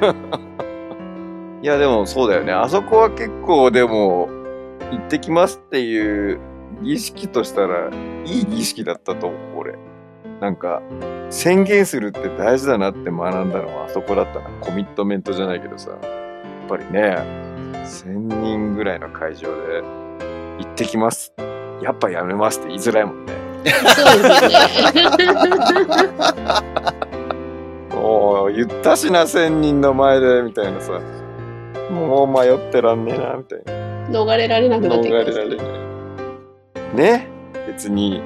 [1.62, 2.52] いやでもそうだよね。
[2.52, 4.28] あそこは結構でも
[4.90, 6.40] 行ってきますっていう
[6.82, 7.90] 儀式としたら
[8.24, 9.78] いい儀式だったと思う俺。
[10.40, 10.80] なんか
[11.28, 14.48] 宣言するって大事だなって学んだのはあそこだったな。
[14.60, 15.90] コミットメントじゃないけどさ。
[15.90, 16.00] やっ
[16.68, 17.16] ぱりね
[17.84, 19.82] 1000人ぐらいの会場で
[20.60, 21.34] 行ってきます。
[21.82, 23.39] やっぱやめますって言いづらいもんね。
[23.64, 25.28] そうですよね。
[27.92, 31.00] おー言ったしな1000人の前でみたいなさ。
[31.90, 33.72] もう迷ってらんねえなみたいな。
[34.20, 36.94] 逃れられなくな逃ってきますれられない。
[36.94, 37.28] ね？
[37.66, 38.22] 別に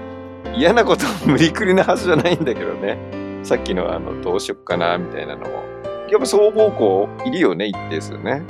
[0.55, 2.99] 嫌なこと無理くりなはずじゃないんだけどね。
[3.43, 5.65] さっきのあのどうしよっかなみたいなのも。
[6.11, 8.43] やっぱ双方向いるよね一定数ね。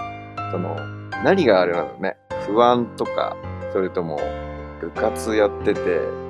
[0.50, 0.76] その
[1.22, 2.16] 何があれなのね。
[2.46, 3.36] 不安とか
[3.72, 4.18] それとも
[4.80, 6.23] 部活やってて部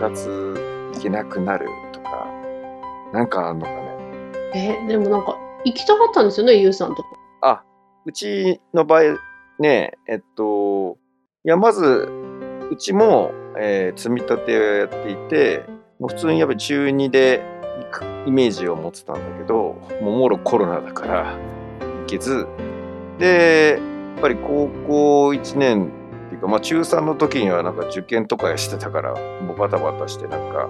[0.00, 2.28] 活行けなくなるとか
[3.12, 3.72] なんかあんのか
[4.52, 7.08] ねえ、でもなんか、行きたかったんですよね、ゆうさんとか。
[7.42, 7.64] あ、
[8.04, 9.18] うちの場合
[9.58, 10.96] ね、えっと、
[11.44, 12.08] いや、まず、
[12.70, 15.64] うちも、えー積み立てをやっていて、
[15.98, 17.42] もう普通にやっぱり中2で
[17.90, 21.36] 行くイメージを持ってたんだけど、もうもろコロナだから
[21.80, 22.46] 行けず、
[23.18, 23.80] で、
[24.14, 25.90] やっぱり高校1年
[26.36, 30.68] いうか、まあ中3の時にはなんか受験とかしてたから、もうバタバタしてなんか、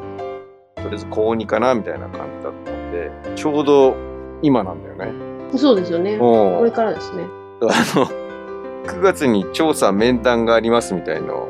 [0.77, 3.95] とりあえず高2かなみたいな感じだったんで、ちょうど
[4.43, 5.27] 今なんだよね。
[5.57, 6.19] そうですよね。
[6.19, 7.25] こもれからですね。
[7.63, 7.67] あ
[7.99, 8.07] の、
[8.87, 11.49] 9月に調査面談がありますみたいのを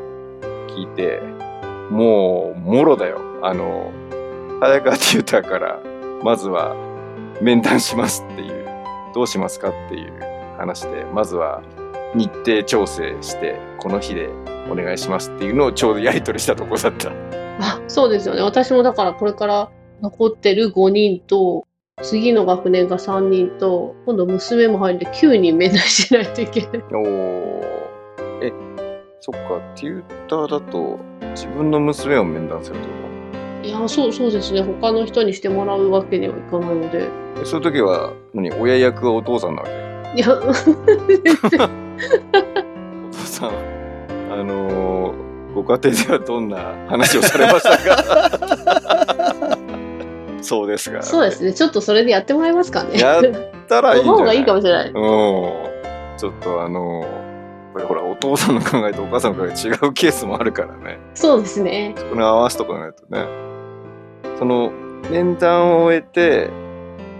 [0.69, 1.21] 聞いて、
[1.89, 3.19] もう、もろだよ。
[3.41, 3.91] あの、
[4.59, 5.79] 早川テューターから、
[6.23, 6.75] まずは
[7.41, 8.65] 面談しますっていう、
[9.13, 10.13] どうしますかっていう
[10.57, 11.61] 話で、まずは
[12.15, 14.29] 日程調整して、この日で
[14.71, 17.11] お願いしますっていうのをちょうどやり取りしたとこだった。
[17.59, 18.41] あ、そうですよね。
[18.41, 19.69] 私もだからこれから
[20.01, 21.65] 残ってる5人と、
[22.03, 26.69] 次の学年が3人と、今度娘も入って9人面談しないといけない。
[26.93, 27.63] おー
[28.43, 28.53] え、
[29.19, 30.99] そっか、テューターだと
[31.31, 32.87] 自分の娘を面談すると
[33.67, 34.61] いや、そうそうですね。
[34.61, 37.09] 他の人にしてもらうわけにはいかないので。
[37.41, 38.51] えそういう時は何？
[38.51, 39.67] 親役はお父さんなわ
[40.15, 40.21] け？
[40.21, 40.29] いや、
[43.09, 43.49] お父さん
[44.31, 46.57] あのーご家庭ではどんな
[46.87, 49.57] 話をされましたか？
[50.41, 51.51] そうですがそうですね。
[51.53, 52.99] ちょっとそれでやってもらえますかね。
[52.99, 53.23] やっ
[53.67, 54.13] たらいいんじゃない？
[54.13, 54.89] の方がいいかもしれない。
[54.89, 61.93] うんちょっとあのーこれほらお父さんの考えとお母さんの考え違うケースもあるからねそうですね。
[61.97, 63.25] そこに合わせとかないとね
[64.37, 64.71] その
[65.09, 66.49] 面談を終えて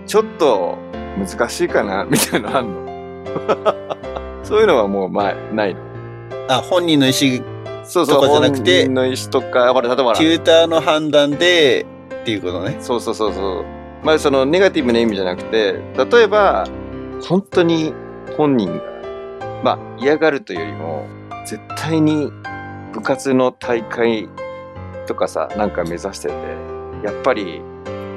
[0.05, 0.77] ちょっと
[1.17, 2.05] 難しいかな？
[2.05, 4.16] みたいなのあんの？
[4.47, 5.81] そういうのはもう前ないの
[6.47, 11.85] あ、本人の意思、そうそう、とかじゃなくて本人の意思とか、ほら、例えばテューターの判断で、
[12.21, 12.77] っていうことね。
[12.79, 13.65] そうそうそうそう。
[14.03, 15.81] まあ、そのネガティブな意味じゃなくて、
[16.11, 16.65] 例えば、
[17.27, 17.93] 本当に
[18.37, 18.83] 本人が、
[19.63, 21.07] まあ、嫌がるというよりも、
[21.45, 22.31] 絶対に
[22.93, 24.29] 部活の大会
[25.07, 26.33] とかさ、なんか目指してて、
[27.03, 27.61] やっぱり、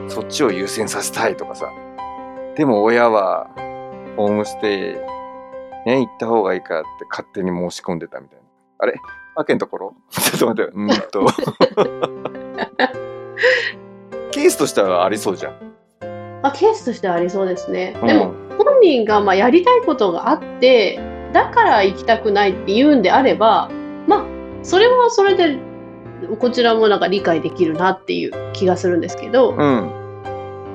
[0.08, 1.70] そっちを優先させたいとかさ。
[2.56, 3.48] でも親は、
[4.16, 4.94] ホームステイ、
[5.86, 8.44] ね、行った方がいいかって勝手に申し込んでたみたいな。
[8.78, 8.94] あれ？
[9.36, 9.94] あけんところ？
[10.10, 11.26] ちょっと待って、うーんと。
[14.32, 15.52] ケースとしてはありそうじゃん。
[16.42, 17.96] まあ、ケースとしてはありそうですね。
[18.00, 20.98] うんでも、本人がまあやりたいことがあって、
[21.32, 23.70] だから行きたくないって言うんであれば、
[24.06, 24.24] まあ、
[24.62, 25.58] それはそれで、
[26.38, 29.90] こちらもなんか理解できるなっていう気がするんですけど、うん。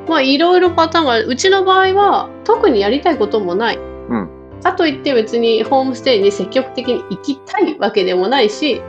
[0.07, 1.19] まあ、いろいろパターンが。
[1.19, 3.77] うちの場合は、特にやりたいこともない。
[3.77, 4.29] ん
[4.65, 8.81] かといって別にホームステイに積極的に行きたいわけでもないし、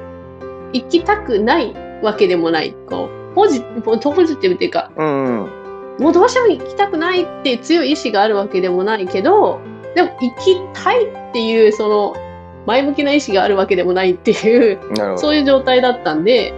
[0.72, 2.74] 行きたくないわけでもない。
[2.88, 6.02] こう、ポジポジティブっていうか、うんうん。
[6.02, 9.60] もうどうしても行きたくないっていう強い意志があるわけでもないけど、
[9.94, 12.16] でも行きたいっていうその
[12.66, 14.80] 前向きな意志があるわけでもないっていう。
[15.18, 16.54] そういう状態だったんで、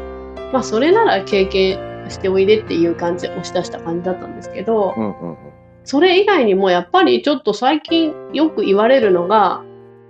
[0.52, 5.36] まあそれなら経験しておいでっていう感じで押し出した感じだったんですけど、うんうんうん。
[5.88, 9.64] それ以外にもやっぱりちょっと最近よく言われるのが、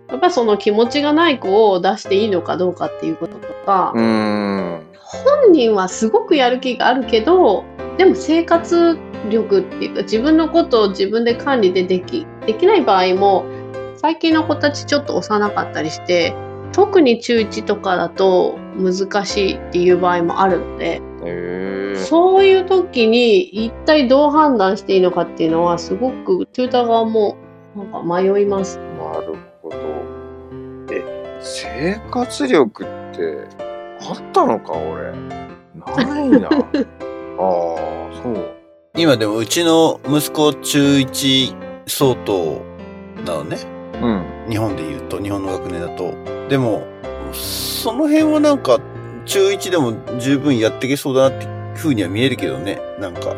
[0.09, 7.65] やっぱその気持ちがない子を出していいのかどうかっていうこととか、本人はすごくやる気があるけど
[7.97, 8.99] でも生活
[9.31, 13.45] 力っていうか自分のことを自分で管理でできできない場合も
[13.97, 16.35] 最近の子たちちょっと幼かったりして
[16.73, 21.01] 特に中1とかだと難しいっていう場合もあるので。
[21.97, 27.37] そういう時に一体どう判断していいのかっていうのはすごくトゥーター側も
[27.77, 28.79] なんか迷います。
[28.79, 29.77] なるほど。
[30.91, 33.47] え、生活力って
[34.01, 35.13] あったのか、俺。
[35.75, 36.49] ないな。
[36.49, 36.61] ああ、
[38.23, 38.59] そう。
[38.97, 41.55] 今でもうちの息子中1
[41.87, 42.61] 相当
[43.25, 43.57] なのね。
[44.01, 44.51] うん。
[44.51, 46.15] 日本で言うと、日本の学年だと。
[46.49, 46.83] でも、
[47.33, 48.79] その辺はなんか、
[49.29, 52.81] 中1でも十分やっていけそうだなって風には見えるけどね。
[52.99, 53.35] なんか、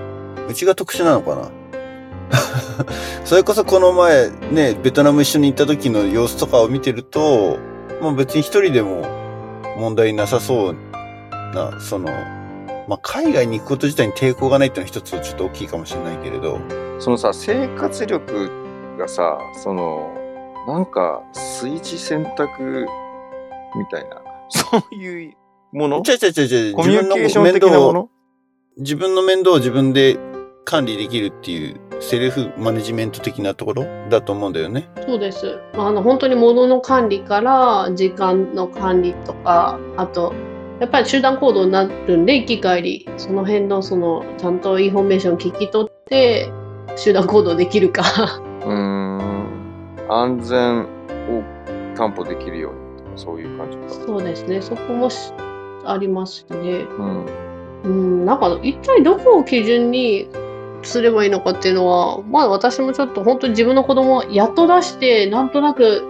[0.48, 1.50] うちが特殊なのかな。
[3.26, 7.58] それこそこの前ね、ベトナム一緒に行った時の様子とかを見てると、
[8.00, 9.04] もう別に一人でも
[9.76, 10.76] 問題なさそう
[11.54, 12.08] な、その、
[12.88, 16.58] まあ、海外に行くこと自体に抵抗がないっていうのは一つちょっと大きいかもしれないけれど、
[16.98, 20.14] そのさ、生活力がさ、その、
[20.66, 22.86] なんか、炊事選択
[23.76, 25.34] みたいな、 そういう
[25.72, 26.02] もの？
[26.02, 28.08] ちゃちゃちゃちゃ、コミュニケーション的なもの？
[28.78, 30.18] 自分の面倒を自分で
[30.64, 34.88] 管理できるっていうセルフマネジメント的なところだと思うんだよね。
[35.06, 35.58] そうです。
[35.74, 40.32] あの、本当に物の管理から、時間の管理とか、あと、
[40.80, 46.50] やっぱり集団行動になるんで、行き帰り、その辺の、その、ちゃんとインフォメーション聞き取って、
[46.96, 48.02] 集団行動できるか。
[48.62, 49.10] うーん。
[50.08, 50.86] 安全を
[51.94, 53.88] 担保できるようにとか、そういう感じか。
[54.06, 54.62] そうですね。
[54.62, 55.32] そこもし
[55.92, 56.86] ありますしね。
[56.98, 57.26] うん。
[57.82, 60.28] うん、なんか、一体どこを基準に
[60.82, 66.02] すればいいのかっていうのは、まあ私もちょっと本当に自分の子供をやっと出して、なんとなく、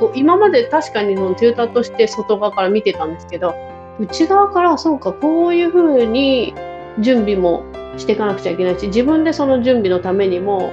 [0.00, 3.54] こう今まで確かにそのテューターとして外側から見てたんですけど、
[3.98, 6.54] 内側からそうか、こういうふうに
[6.98, 7.64] 準備も
[7.96, 10.72] していかなくちゃいけないし、自分でその準備のためにも、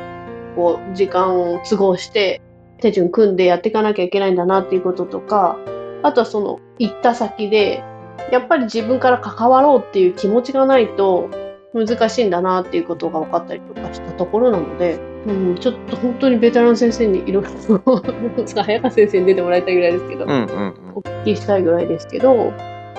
[0.55, 2.41] こう時間を都合して
[2.79, 5.57] 手順組んでやっていかなきゃいけないんだなっていうこととか、
[6.03, 7.83] あとはその行った先で、
[8.31, 11.29] やっぱり自分から関わろうっていう気持ちがないと
[11.73, 17.91] 難しいんだなっていうことが分かったりとかしたところなので、うん、ちょっと本当にベテラン先生にいろいろ、
[18.45, 22.53] 早川先生に出てもらいたいぐらいですけど、うんうんお聞きしたいぐらいですけど、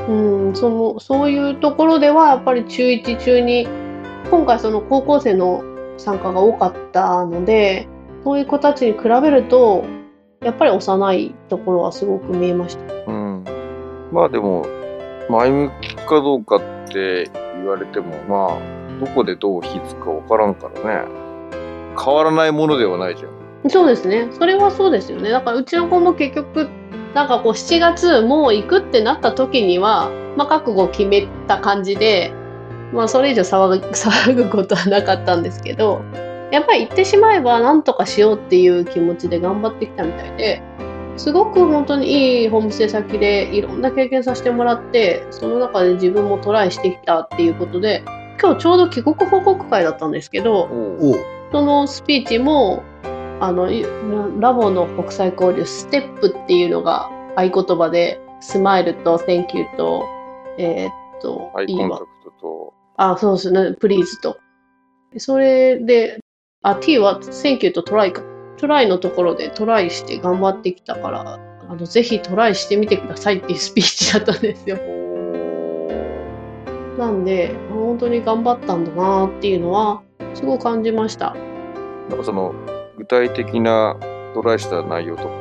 [0.08, 3.68] うん、そのそういうところではやっぱり中1中に
[4.30, 5.62] 今回その高校生の
[5.96, 7.86] 参加が多かったので
[8.24, 9.84] そういう子たちに比べると
[10.42, 12.94] やっぱり幼いところはすごく見えました。
[13.06, 13.34] うん。
[13.34, 13.44] うん。
[14.12, 14.66] まあでも、
[15.30, 21.08] 前向きかどうかって言われても、まあ、どこでどう火つくかわからんからね。
[22.02, 23.70] 変わらないものではないじゃん。
[23.70, 24.28] そうですね。
[24.32, 25.30] それはそうですよね。
[25.30, 26.68] だからうちの子も結局、
[27.14, 32.32] なんかこう7月もう行くってなった時には、まあ覚悟を決めた感じで、
[32.92, 36.02] まあそれ以上騒ぐ 騒ぐことはなかったんですけど、
[36.50, 40.62] やっぱり行ってしまえば何とかしようっていう気持ちで頑張ってきたみたいで、
[41.16, 48.02] すごく本当にいいホームステイ先でいろんな経験させてもらって、その中で自分もトライしてきたっていうことで、
[48.40, 50.68] 今日ちょうど帰国報告会だったんですけど、
[51.52, 52.82] そのスピーチも
[53.40, 53.84] あのい
[54.40, 60.04] ラボの国際交流ステップっていうのが合言葉でスマイルと Thank you と
[60.58, 64.36] えーっと E はアイコンタクトと、あそうですね Please と。
[65.16, 66.18] それで
[66.62, 68.22] あ T は Thank you とトライか
[68.56, 71.38] トライのところでトライして頑張ってきたから
[71.68, 74.76] あのぜひトライしてみてくださいっていう スピーチだったんですよ。
[76.96, 80.00] おなんで本当に頑張ったんだなっていうのは
[80.34, 81.34] すごく感じました。
[82.08, 82.54] なんかその、
[82.98, 83.96] 具体的な
[84.34, 85.36] トライした内容とかも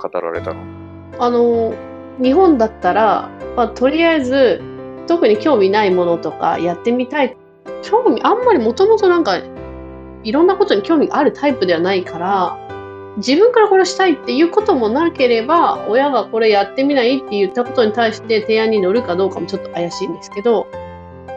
[0.00, 0.60] 語られたの？
[1.18, 1.74] あの
[2.22, 4.62] 日本だったら、まあ、とりあえず
[5.06, 7.36] 特に興味ないものとかやってみたい。
[7.82, 9.38] 興味あんまりもともとなんか
[10.26, 12.58] いろんなことに興味があるタイプではないから
[13.18, 20.66] 自分からこれしたいっていうこともなければ親がこれやってみないって言ったことに対して提案に乗るかどうかもちょっと怪しいんですけど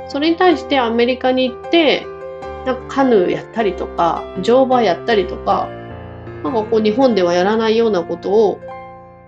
[0.10, 2.04] それに対してアメリカに行って
[2.65, 5.69] なんかカヌーやったりとか乗馬やったりとか
[6.43, 8.60] なんかこう日本ではやらないようなことを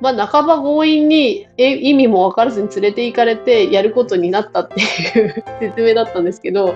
[0.02, 4.84] まあ、半ば強引に意味も分からずに連れて行かれてやることになったってい
[5.22, 6.74] う 説明だったんですけど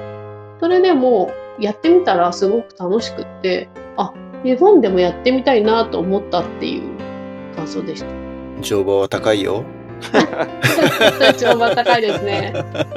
[0.59, 4.13] それでもやってみたらすごく楽しくってあ
[4.43, 6.83] 日本でもやってみたいなと思ったっていう
[7.55, 8.07] 感想でした。
[8.61, 9.63] 乗馬は高いよ。
[11.37, 12.53] 乗馬高いですね。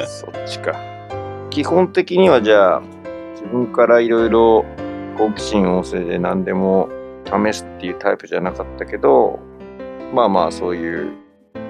[0.07, 0.75] そっちか。
[1.51, 2.83] 基本的にはじゃあ、
[3.35, 4.64] 自分からいろいろ
[5.16, 6.88] 好奇心旺盛で何でも
[7.25, 9.38] 試すっていうタイプじゃなかったけど、
[10.12, 11.12] まあまあそういう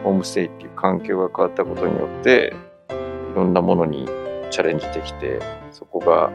[0.02, 2.54] ホームステイっていう環境が変わったことによって、
[2.90, 4.08] いろんなものに
[4.50, 6.30] チャレンジできて、そこが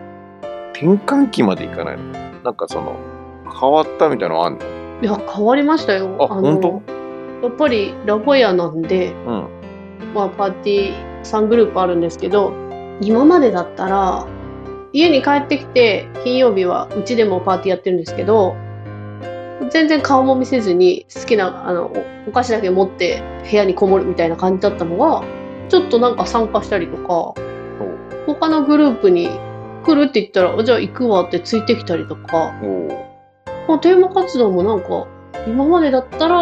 [0.74, 2.04] 転換期までいかないの？
[2.44, 2.98] なんかその、
[3.60, 4.66] 変わったみたいなのあんの？
[5.02, 6.18] いや変わりましたよ。
[6.20, 6.82] あ本当？
[7.48, 9.48] やっぱりラボヤなんで、うん。
[10.14, 12.54] まあ、パーティー3グループあるんですけど
[13.02, 14.28] 今までだったら
[14.92, 18.56] 家に帰ってきて金曜日はうちでもパーティーやってるんですけど
[19.72, 21.88] 全然顔も見せずに好きなあの
[22.28, 25.24] おお菓子だけ持って部屋にこもるみたいな感じだったのが
[25.70, 27.34] ちょっとなんか参加したりとか
[28.28, 29.30] 他のグループに
[29.84, 32.54] 来るって言ったらあじゃあ行くわってついてきたりとか。
[33.68, 35.08] まあ、テーマ活動もなんか
[35.48, 36.36] 今までだったら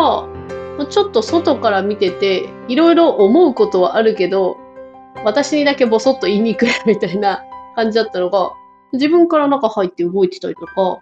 [0.77, 4.57] まあちょっと外から見てていろいろ思うことはあるけど
[5.23, 7.43] 私にだけボソッと言いにくいみたいな
[7.75, 8.51] 感じだったのが
[8.93, 10.99] 自分から中入って動いてたりとか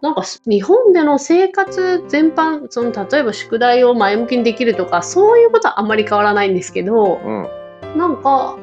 [0.00, 7.48] なんかす日本での生活全般その例えば宿題を前向きにできるとかそういうことはあんまり変わらないんですけどうん。
[7.96, 8.56] なんか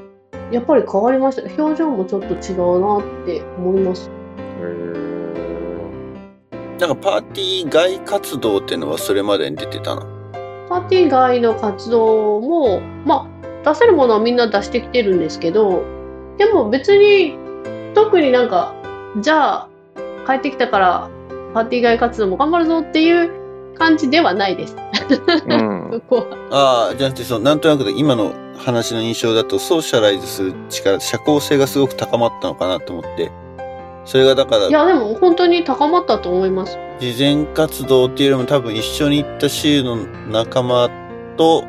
[0.52, 1.64] やっぱり変わりました。
[1.64, 4.10] 表情もちょっと違うなって思います。
[6.80, 10.02] なんかパーティー外活動っていうのはそれまでに出てたの？
[10.70, 13.28] パーティー外の活動も、ま
[13.64, 15.84] あ、出せるものはみんな出してきてるんですけど、
[16.38, 17.36] でも別に、
[17.96, 18.76] 特になんか、
[19.22, 19.70] じゃあ、
[20.28, 21.10] 帰ってきたから、
[21.54, 23.32] パーティー外活動も頑張るぞっていう
[23.78, 24.76] 感じではないです。
[25.48, 26.04] うん。
[26.52, 33.32] ああ、じゃなくて、その、なんとなくで今の話の印象だと、ソーシャライズする力、社交性がすごく高まったのかなと思って、
[34.06, 36.78] それがだから、いや、でも本当に高まったと思います。
[37.00, 39.98] 事前活動っていうよりも多分一緒に行った州の
[40.30, 40.90] 仲間
[41.36, 41.64] と、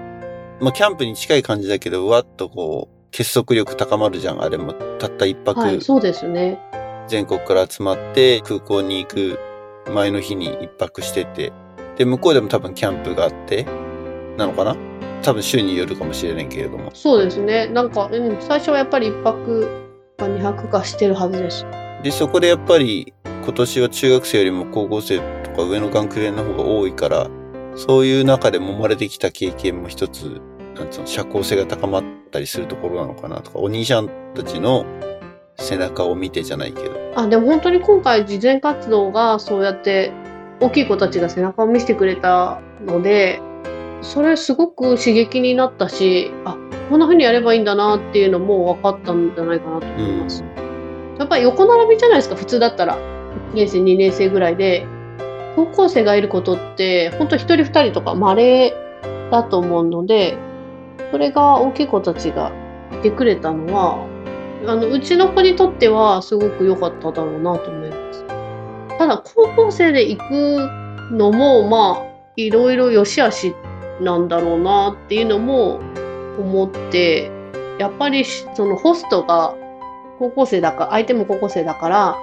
[0.61, 4.43] まあ、キャンプに近い感じだけど、わっとこう、結束力高まるじゃん。
[4.43, 6.61] あれも、たった一泊、はい、そうですね。
[7.09, 9.39] 全国から集まって空港に行く
[9.93, 11.53] 前の日に一泊してて、
[11.99, 13.67] で、向こうでも多分キャンプがあって、
[14.37, 14.77] なのかな？
[15.21, 16.91] 多分週によるかもしれないけれども。
[16.95, 17.67] そうですね。
[17.67, 19.69] なんか、うん、最初はやっぱり一泊
[20.17, 21.67] か二泊かしてるはずです。
[22.05, 27.29] で、そこでやっぱり今年は中学生よりも高校生とか上の学年の方が多いから、
[27.75, 30.41] そういう中で揉まれてきた経験も一つ、
[30.77, 34.87] なんつうの、社交性が高まったりするところなのかなとか、お兄ちゃんたちの
[35.57, 37.13] 背中を見てじゃないけど。
[37.17, 40.13] あでも本当に今回慈善活動がそうやって
[40.61, 43.41] 大きい子たちが背中を見せてくれたので
[44.03, 46.57] それすごく刺激になったしあ
[46.89, 50.43] こんな風にやればいいんだなっていうのも分かったんじゃないかなと思います。
[51.19, 54.87] やっぱり横並びじゃないですか普通だったら1年生2年生ぐらいで
[55.57, 58.73] 高校生がいることって本当1人2人とか稀
[59.31, 60.39] だと思うので
[61.11, 62.53] それが大きい子たちが
[62.93, 64.07] いてくれたのは
[64.67, 68.38] あのうちの子にとってはすごく良かっただろうなと思います。
[68.99, 70.33] ただ高校生で行く
[71.13, 73.55] のもまあいろいろ良し悪し
[74.01, 75.81] なんだろうなっていうのも
[76.39, 77.31] 思って
[77.79, 79.55] やっぱりそのホストが
[80.19, 82.17] 高校生だから相手も高校生だから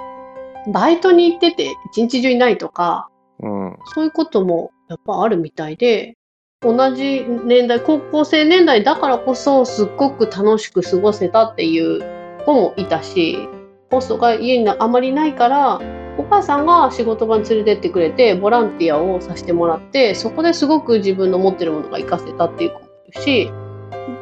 [0.72, 3.08] バイトに行ってて一日中いないとか
[3.40, 3.76] うん。
[3.94, 6.16] そういうこともやっぱあるみたいで
[6.60, 12.00] 同じ年代高校生年代だからこそすっごく楽しく過ごせたっていう
[12.44, 13.48] 子もいたし
[13.90, 15.80] ホストが家にあまりないから
[16.18, 23.50] お母さんが仕事場に連れてってくれてボランティアをさせてもらってそこですごく自分の持ってるものが活かせたっていう子もいるし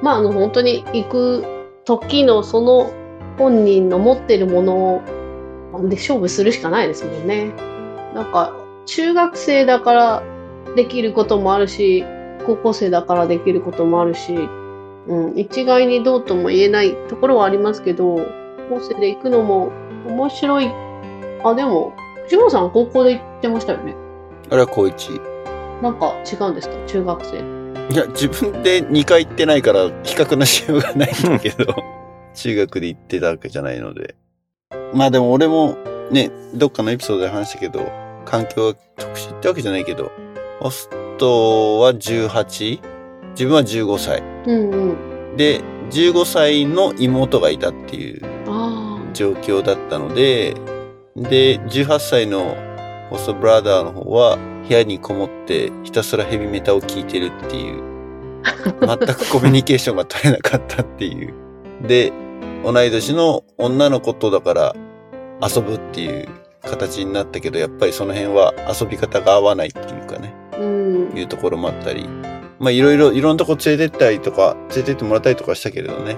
[0.03, 1.45] まああの本当に行く
[1.85, 2.93] 時のその
[3.39, 5.03] 本人の持ってるもの
[5.89, 7.53] で勝負するしかないですもんね。
[8.15, 8.55] なんか
[8.87, 10.23] 中学生だから
[10.77, 12.05] できることもあるし
[12.47, 14.35] 高校生だからできることもあるし、
[15.09, 18.17] うん、一概にどうとも言えないところはありますけど
[18.69, 19.73] 高校生で行くのも
[20.07, 20.71] 面白い
[21.45, 21.93] あでも
[22.25, 23.95] 藤本さんは高校で行ってましたよね
[24.51, 25.11] あれは高一。
[25.83, 26.77] なんか違うんですか？
[26.87, 27.37] 中学生
[27.93, 31.75] いや、自分で2回行ってないから比較のしようがないんだけど、
[32.35, 34.15] 中学で行ってたわけじゃないので。
[34.95, 35.77] まあでも俺も
[36.11, 37.81] ね、どっかのエピソードで話したけど、
[38.25, 40.11] 環境は特殊ってわけじゃないけど、
[40.61, 40.89] ホス
[41.19, 42.81] トは 18?
[43.33, 44.23] 自分は15歳。
[44.47, 44.97] うんうん
[45.37, 50.55] で、15歳の妹がいたっていうあ状況だったので、
[51.17, 52.57] で、18歳の
[53.09, 54.37] ホストブラザーの方は
[54.67, 57.83] 部屋にこもってひたすらヘビメタを聴いてるっていう、
[58.81, 61.33] 全くコミュニケーションが取れなかったっていう。
[61.87, 62.13] で、
[62.65, 64.75] 同い年の女の子とだから
[65.41, 66.29] 遊ぶっていう
[66.63, 72.09] 形になったけど、やっぱりその辺は遊び方が合わないっていうかね、あうんいうところもあったり、
[72.59, 76.17] まあいろいろ、いろんなとこ連れてったりとか、連れてってもらったりとかしたけれどね。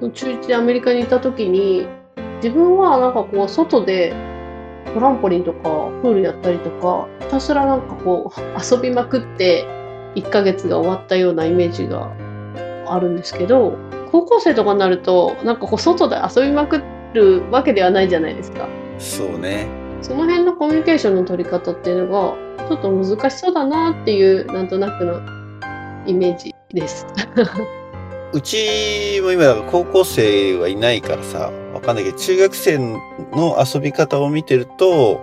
[0.00, 1.88] 中1でアメリカにいた時に
[2.42, 4.12] 自分はなんかこう外で
[4.94, 9.64] トランポリンとかプールやったりとかひたすらなんかこう 遊びまくって
[10.14, 12.10] 1ヶ月が終わったようなイメージが
[12.86, 13.76] あるんですけど
[14.10, 16.82] 高校生とかになるとなんかこう外で遊びまく
[17.14, 18.68] るわけではないじゃないですか
[18.98, 19.68] そうね。
[20.02, 25.20] その辺のコミュニケーションの取り方っていうのがちょっと難しそうだなっていうなんとなくの
[26.06, 27.06] イメージです。
[28.32, 35.20] うちも今高校生はいないからさ、わかんないけど、中学生の遊び方を見てると、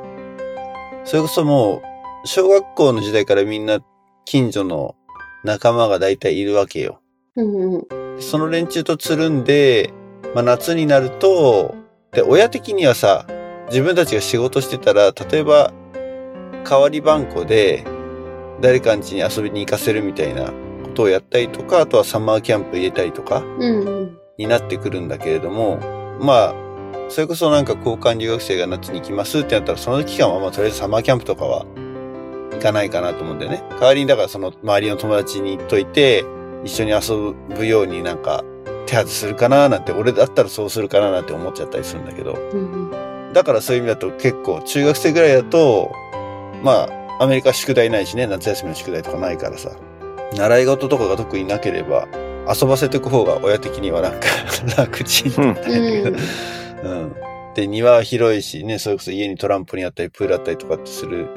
[1.04, 1.82] それこそも
[2.24, 3.80] う、小学校の時代からみんな
[4.24, 4.96] 近所の
[5.44, 7.02] 仲間が大体いるわけよ。
[7.36, 7.86] うんうん
[8.18, 9.94] その連中とつるんで、
[10.34, 11.76] まあ夏になると、
[12.14, 13.26] で、親的にはさ、
[13.68, 15.74] 自分たちが仕事してたら、例えば、
[16.64, 17.84] 代わり番号で、
[18.62, 23.44] 誰かん家に遊びに行かせるみたいなことをやったりとか、あとはサマーキャンプ入れたりとか、
[24.38, 26.56] になってくるんだけれども、まあ、
[27.10, 31.66] それこそなんか交換留学生が夏に行きますってなったら、その期間はまあとりあえずサマーキャンプとかは
[32.54, 33.64] 行かないかなと思うんでね。
[33.72, 36.26] 代わりにだからその周りの友達に言っといて、
[36.64, 38.44] 一緒に遊ぶようになんか
[38.88, 43.06] 手当てするかななんて、俺だったらそうするかななんて思っちゃったりするんだけど、うんうん
[43.36, 45.92] だからそういう意味だと結構中学生ぐらいだと、
[46.64, 46.88] ま
[47.20, 49.72] あ、アメリカ宿題ないしね、夏休みの宿題とかないからさ、
[50.38, 52.08] 習い事とかが特になければ、
[52.48, 54.28] 遊ばせていく方が親的にはなんか
[54.78, 56.18] 楽ちんだったんだけど、
[56.84, 57.16] うん。
[57.56, 61.28] で、庭は広いしね、それこそ家にトランポリンあったり、プールあったりとかってする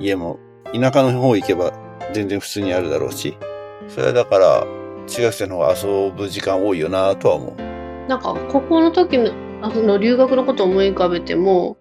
[0.00, 0.38] 家も、
[0.72, 1.72] 田舎の方行けば
[2.12, 3.36] 全然普通にあるだろうし、
[3.88, 4.66] それはだから、
[5.06, 8.08] 中学生の方が遊ぶ時間多いよなとは思う。
[8.08, 9.30] なんか高校の時の
[9.60, 11.76] あその留学のことを思い浮かべても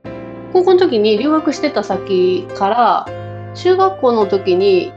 [0.51, 4.91] 高校の時に留学してた先から中学校の時に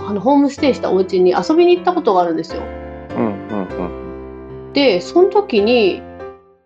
[0.00, 2.62] あのホームステイしたお家に遊びに行ったことがあるんですよ。
[3.16, 4.72] うんうんうん。
[4.72, 6.02] でその時に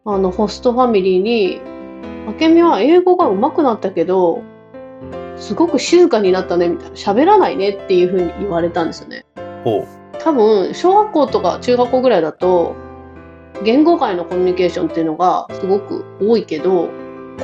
[0.05, 1.61] あのホストファミリーに
[2.41, 4.43] 「明美は英語が上手くなったけど
[5.37, 9.25] すごく静かになったね」みたいな「喋らないね」っていうふうに言われたんですよね。
[10.19, 12.75] 多分小学校とか中学校ぐらいだと
[13.65, 16.89] 言語界のコミュニケーションっていうのがすごく多いけど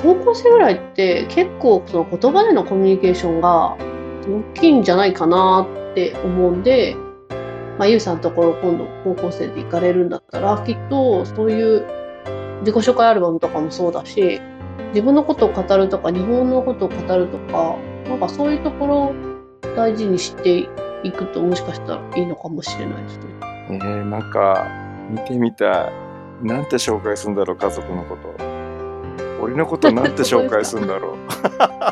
[0.03, 3.77] 高校生ぐらいって結構その言葉でのコミュニケーションが
[4.27, 6.97] 大きいんじゃないかなって思うんで、
[7.79, 11.87] まあ、ゆうさんのところ今度高校生で行かれるんだったらきっとそういう
[12.61, 14.41] 自己紹介アルバムとかもそうだし
[14.91, 17.77] 自分のことを語るとか日本のことを語るとか
[18.09, 19.15] なんかそういうところを
[19.75, 20.69] 大事にして
[21.03, 23.25] いくともしかしたらいいのかもしれないですね。
[23.71, 24.67] えー、なんか
[25.11, 25.93] 見てみたい
[26.43, 28.35] なんて紹介するんだろう家族のこと
[29.41, 31.17] 俺のことなんて紹介するんだろう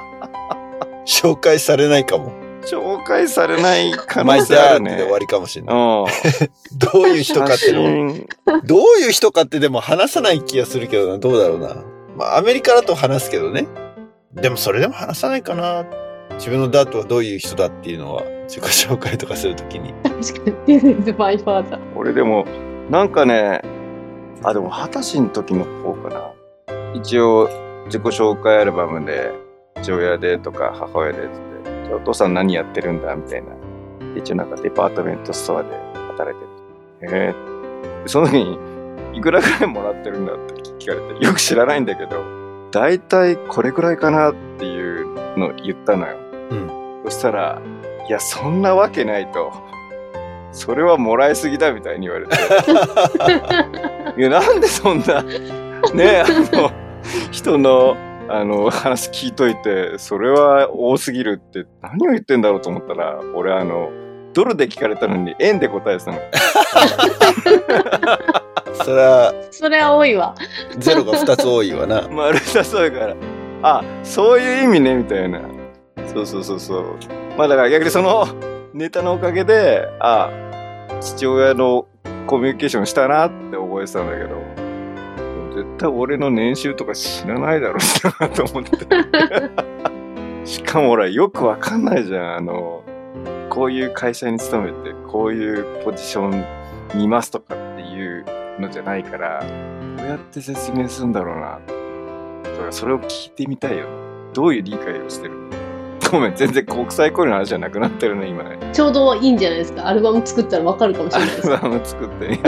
[1.07, 2.50] 紹介されないかも。
[2.63, 5.77] 紹介されない可マイ能性あるねダーってで終わりかもしれない。
[5.77, 6.07] うん
[6.79, 8.15] どういう人かっての
[8.65, 11.85] どういう人かってでも話さない気がするけどな、どうだろうな。
[12.17, 13.67] まあ、アメリカだと話すけどね。
[14.35, 15.85] でもそれでも話さないかな。
[16.35, 19.93] 自分のダートはどういう人だっていうのは、自己紹介とかするときに。
[20.03, 22.45] 確かに This is my father 俺でも
[22.91, 23.63] なんかね
[24.43, 26.33] あでも二十歳の時の方かな
[26.95, 27.49] 一応
[27.87, 29.33] 自己紹介アルバムで
[29.83, 31.29] 父親でとか母親で
[31.95, 33.49] お父さん何やってるんだみたいな。
[34.16, 35.68] 一応なんかデパートメントストアで
[36.09, 36.41] 働い
[37.01, 37.16] てる。
[37.16, 37.34] へえ。
[38.07, 38.59] その時に
[39.18, 42.24] いくらぐらいもらってるんだって聞かれてよく知らないんだけど
[42.70, 46.16] 大体これくらいかなっていうのを言ったのよ、
[46.51, 46.70] うん。
[47.05, 47.61] そしたら
[48.09, 49.53] いやそんなわけないと。
[50.53, 52.36] それはもらいすぎだみたいに言われて。
[54.18, 55.22] いやなんでそんな。
[55.22, 56.70] ねあの
[57.30, 57.97] 人の
[58.33, 63.91] あの話聞いといてそれは多すぎるって何を言ってんだろうと思ったら俺あの
[64.33, 66.18] ドルで聞かれたのに円で答えてたの。
[68.85, 70.35] それは、それは多いわ。
[70.78, 72.07] ゼロが2つ多いわな。
[72.09, 73.16] 丸さそうから。
[73.62, 75.41] あそういう意味ねみたいな。
[76.07, 76.85] そうそうそうそう。
[77.37, 78.26] まあだから逆にその
[78.72, 80.31] ネタのおかげであ
[81.01, 81.87] 父親の
[82.26, 84.60] コミュニケーションしたなって覚えてたんだけど
[85.61, 88.71] 絶対俺の年収とか知らないだろうなと思って。
[90.49, 92.37] しかも俺よくわかんないじゃん。
[92.37, 92.83] あの
[93.51, 96.45] こういう会社に勤めてこういうポジション
[96.97, 98.25] にいますとかっていう
[98.59, 99.45] のじゃないから
[99.99, 101.59] どうやって説明するんだろうな。
[102.45, 103.87] だからそれを聞いてみたいよ。
[104.33, 105.35] どういう理解をしてる
[106.11, 108.43] ごめん全然国際交流の話じゃなくなってるね今。
[108.43, 109.87] ねちょうどいいんじゃないですか。
[109.87, 111.49] アルバム作ったらわかるかもしアれないです。
[111.49, 112.27] ルバム作って。
[112.27, 112.39] いや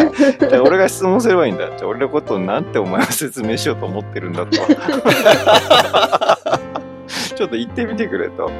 [0.49, 1.69] じゃあ俺が質問すればいいんだ。
[1.77, 4.51] じゃあ俺のことをなんてお前は説明しようと思ってるんだと。
[7.37, 8.51] ちょっと言ってみてくれと。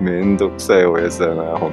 [0.00, 1.72] めんどくさい親父だな本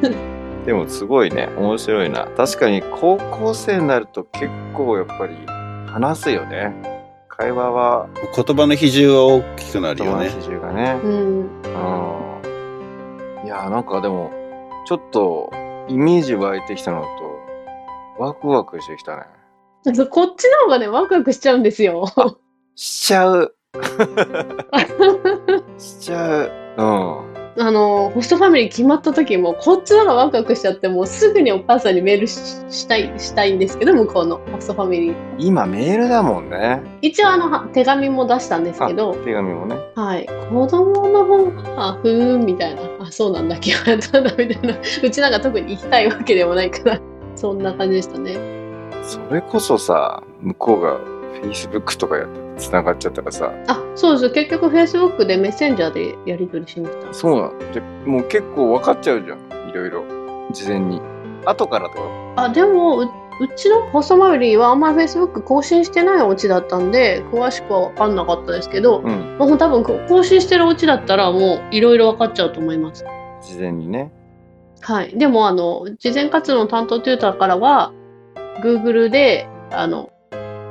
[0.00, 0.16] 当に
[0.64, 1.48] でもすごいね。
[1.56, 2.26] 面白いな。
[2.36, 5.36] 確かに高校生になると結構やっぱり
[5.86, 6.74] 話すよね。
[7.28, 8.08] 会話は。
[8.36, 10.28] 言葉の比重は大きくなるよね。
[10.28, 11.00] 比重がね。
[11.02, 11.59] うん。
[11.74, 14.30] うんいやーなんかでも
[14.86, 15.50] ちょっと
[15.88, 17.08] イメージ湧いてきたのと
[18.22, 19.22] ワクワクしてきたね。
[20.10, 22.04] こっちの方がね、ワクワクしちゃうんですよ。
[22.76, 23.56] しちゃう。
[25.78, 26.50] しちゃう。
[26.76, 26.82] う
[27.36, 32.38] んあの、ホストファミリー決まった時も、こっちの方がワクワクしちゃって、もうすぐにお母さんにメールし
[32.70, 35.14] したい、したいんですけど、向こうのホストファミリー。
[35.38, 40.26] 今メールだもんね一応あの、は手紙も出したんですけど、手紙もねはい。
[40.50, 41.44] 子供の方
[41.76, 42.82] が、ふーん、みたいな。
[43.00, 44.78] あ、そうなんだ、決まったんだ、みたいな。
[45.02, 47.00] うちなんか特に行きたいわけでもないから、
[47.34, 48.60] そんな感じでしたね。
[49.02, 50.98] それこそさ向こうが
[51.42, 52.28] Facebook とかやっ
[52.60, 54.30] て繋がっちゃったらさあ、そうです。
[54.34, 57.14] 結局 Facebook でメッセンジャーでやり取りしました。
[57.14, 60.04] そうなのでもう結構分かっちゃうじゃんいろいろ
[60.52, 61.00] 事前に
[61.46, 62.00] 後からとか
[62.36, 63.04] あ、でもう、
[63.40, 73.04] うちのホストファミリーはあんまり Facebook 更新してないお家だったんで、詳しくは分かんなかったですけど、うんもう多分こ更新してるお家だったらもういろいろ分かっちゃうと思います。
[73.40, 74.12] 事前にね
[74.82, 75.16] はい。
[75.16, 77.92] でも、あの、事前活動の担当テューターからは、
[78.62, 80.10] Google で、あの、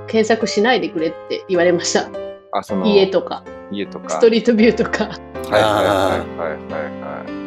[0.09, 2.09] 検索しないでくれって言われました。
[2.51, 5.05] あその家とか、家とかストリートビューとか。
[5.05, 5.11] は
[5.49, 7.39] いはいはいはいはいはい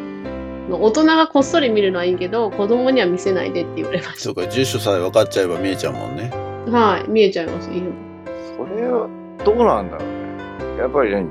[0.71, 6.31] 大人がこっそり見るのはいいけど、子供には見せないでって言われましそうか、住所さえ分かっちゃえば見えちゃうもんね。
[6.65, 6.71] た。
[6.71, 7.09] はい。
[7.09, 7.69] 見えちゃいます。
[7.69, 7.91] いいの
[8.57, 9.09] それは
[9.43, 10.77] どうなんだろうね。
[10.79, 11.27] やっぱり何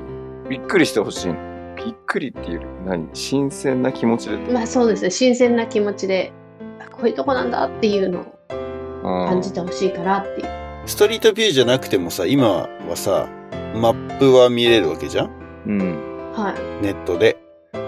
[0.51, 1.35] びっくりしてほしいの。
[1.77, 4.37] びっくりっていうより何新鮮な気持ちで。
[4.53, 5.11] まあそうですね。
[5.11, 6.31] 新鮮な気持ちで、
[6.79, 10.62] あこういうとこなんだっていうのをうん感じてほしいからっていう。
[10.87, 12.49] ストリートビューじゃなくてもさ、今
[12.89, 13.29] はさ、
[13.75, 15.31] マップは見れるわけじゃん？
[15.67, 16.33] うん。
[16.35, 16.85] はい。
[16.85, 17.37] ネットで。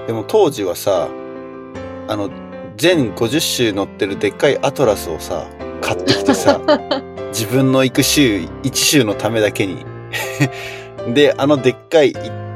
[0.06, 1.08] でも当時はさ、
[2.08, 2.30] あの、
[2.76, 5.46] 全50州載ってるでっかいアトラスをさ、
[5.80, 6.60] 買ってきてさ、
[7.32, 9.84] 自分の行く州、1州のためだけに。
[11.14, 12.14] で、あのでっかい、い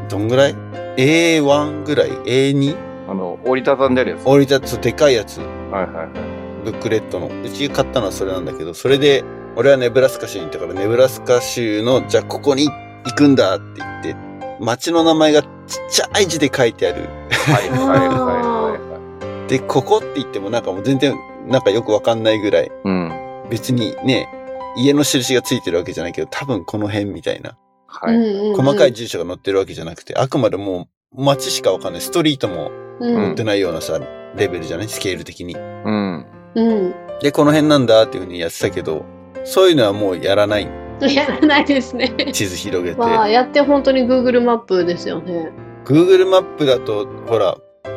[0.08, 0.54] どんぐらい
[0.96, 2.76] ?A1 ぐらい ?A2?
[3.08, 4.20] あの、折りたたんであるやつ。
[4.26, 5.38] はい折り立つでかいやつ。
[5.38, 5.46] はい
[5.82, 6.08] はい。
[6.64, 7.26] ブックレットの。
[7.44, 9.24] うち買ったのはそれなんだけど、それで、
[9.58, 12.68] 俺はネブラスカ州に行ったから、ネブラスカ州の、じゃあここにっ
[13.04, 14.16] 行くんだって言って、
[14.60, 15.48] 街の名前がちっ
[15.90, 17.08] ちゃい字で書いてある。
[17.30, 21.16] はいはいはいはで、ここって言ってもなんかもう全然
[21.48, 22.70] なんかよくわかんないぐらい、い。
[22.84, 23.12] うん。
[23.50, 24.28] 別にね、
[24.76, 27.56] 家の印がついてるわけじゃないけど、多分この辺みたいな、
[27.88, 28.14] はい。
[28.14, 32.00] うんうんうん細かい住所が載ってるわけじゃなくて、あくまでもう街しかわかんない。
[32.00, 33.98] ストリートもうん載ってないようなさ、
[34.36, 34.88] レベルじゃない？
[34.88, 35.56] スケール的に。
[35.56, 36.26] うん。
[36.54, 36.94] うん。
[37.20, 39.04] で、この辺なんだっていうふうにやってたけど、
[39.44, 40.68] そういうのはもうやらない。
[41.00, 42.12] やらないですね。
[42.32, 42.98] 地図広げて。
[42.98, 45.52] まあ、やって本当に Google マップですよね。
[45.84, 47.56] Google マップだと、ほら、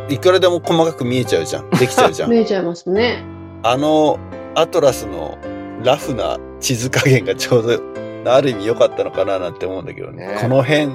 [0.10, 1.70] いくらでも細かく見えちゃうじゃん。
[1.72, 2.38] できちゃうじゃん 見。
[2.38, 3.24] えちゃいますね。
[3.64, 4.20] あの、
[4.56, 5.38] アトラスの
[5.84, 7.64] ラフな地図加減がちょう
[8.24, 10.28] ど、ある意味良かったのかななんて思うんだけどね。
[10.28, 10.90] ねこの辺、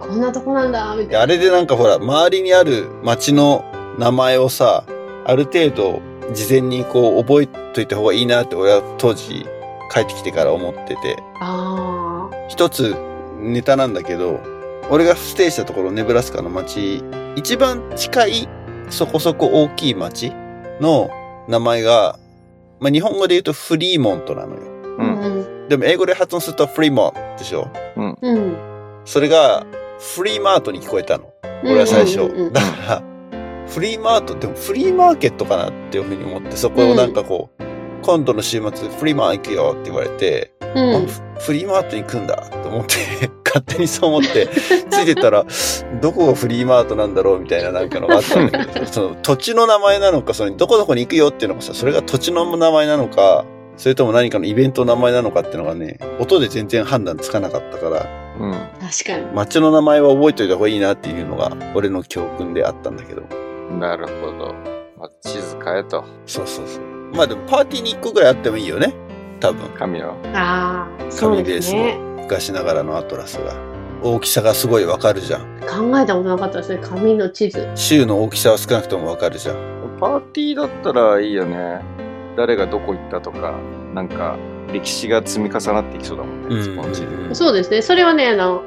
[0.00, 1.20] こんなとこなんだ、みたいな。
[1.22, 3.64] あれでなんかほら、周りにある街の
[3.98, 4.84] 名前をさ、
[5.26, 6.00] ある程度
[6.32, 9.46] 事前にこう覚えといた方がいいなって俺は当時
[9.94, 12.96] 帰ってきてから思ってて、あ一つ
[13.38, 14.40] ネタなんだけど、
[14.90, 17.02] 俺がステイしたところネブラスカの街、
[17.36, 18.48] 一番近い
[18.90, 20.32] そこそこ大きい町
[20.80, 21.10] の
[21.48, 22.18] 名前が、
[22.80, 24.62] まあ、日本語で言うとフリーモントなのよ。
[24.98, 25.02] あ。
[25.02, 25.06] う。
[25.06, 25.68] うんん。
[25.68, 27.70] でも英語で発音するとフリーモンでしょ？
[27.96, 28.56] うん。
[29.04, 29.64] それが
[30.16, 31.32] フリーマートに聞こえたの。
[31.62, 32.20] 俺は最初。
[32.20, 33.02] うんうんうんだから、
[33.68, 37.63] フリーマート、でもフリーマーケットかなっていうふうに思って、そこをなんかこう、
[38.04, 42.94] 今度の週末フリーマー行くよって言われて、うんあフフリーマートに行くんだと思って、
[43.44, 45.44] 勝手にそう思って、ついてたら、
[46.00, 53.44] どこがフリーマートなんだろうみたいななんかのがあったんだけど、 その土地の名前なのか、そのどこどこに行くよっていうのがさ、それが土地の名前なのか、
[53.76, 58.06] それとも何かのイベントの名前なのかっていうのがね、音で全然判断つかなかったから、
[58.38, 58.52] うん。
[58.52, 59.34] 確かに。
[59.34, 63.22] 街の名前は覚えておいた方がいいなっていうのが、俺の教訓であったんだけど。
[63.78, 64.54] なるほど。
[64.98, 66.04] まず地図変えと。
[66.26, 66.93] そうそうそう。
[67.14, 68.94] まあでもパーティーに1個ぐらいあってもいいよね。
[69.40, 69.68] 多分。
[69.70, 70.16] 神の。
[70.34, 71.96] ああ、そうですね。
[71.96, 73.54] の昔ながらのアトラスが。
[74.02, 75.40] 大きさがすごいわかるじゃん。
[75.60, 76.80] 考えたことなかったですね。
[76.82, 77.66] 紙の地図。
[77.74, 79.56] 州の大きさは少なくともわかるじゃん。
[79.98, 81.80] パーティーだったらいいよね。
[82.36, 83.54] 誰がどこ行ったとか、
[83.94, 84.36] なんか
[84.72, 86.56] 歴史が積み重なっていきそうだもんね。
[86.56, 87.34] うんそこの地図。
[87.34, 87.80] そうですね。
[87.80, 88.62] それはね、あの、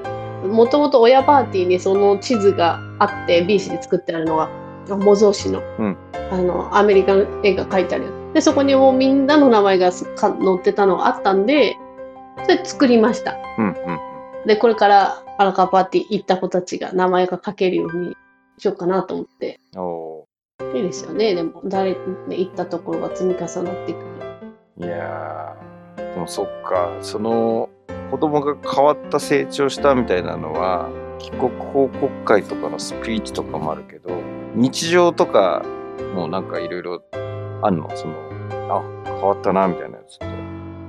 [0.48, 4.50] もともと親パーティーにその地図があって、B 市で作ってあるのが、
[4.90, 5.98] 模造紙の、うん
[6.32, 8.06] あの、アメリカの絵が描いてある。
[8.38, 11.76] で、そこにもうみんなの名前がすか載ってたのがあったんで、
[12.44, 13.36] それ作りました。
[13.58, 13.76] うんうん。
[14.46, 18.16] で、これから荒川パーティー行った子たちが名前が書けるように
[18.60, 19.60] しようかなと思って。
[19.76, 20.28] お
[20.76, 21.34] いいですよね。
[21.34, 21.94] でも、誰、
[22.28, 24.06] ね、行ったところが積み重なっていく。
[24.82, 27.70] ーいやー、でもそっか、その
[28.12, 34.12] 子供が変わった成長したみたいなのは、帰国報告会とかのスピーチとかもあるけど、
[34.54, 35.66] 日常とか
[36.14, 37.02] もなんかいろいろ
[37.64, 37.90] あんの？
[37.96, 38.27] その、
[38.70, 40.26] あ、変わったなみたいなやつって。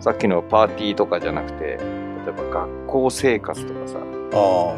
[0.01, 1.79] さっきのパーティーとかじゃなくて、例え
[2.33, 3.99] ば学校生活とかさ、
[4.33, 4.77] あ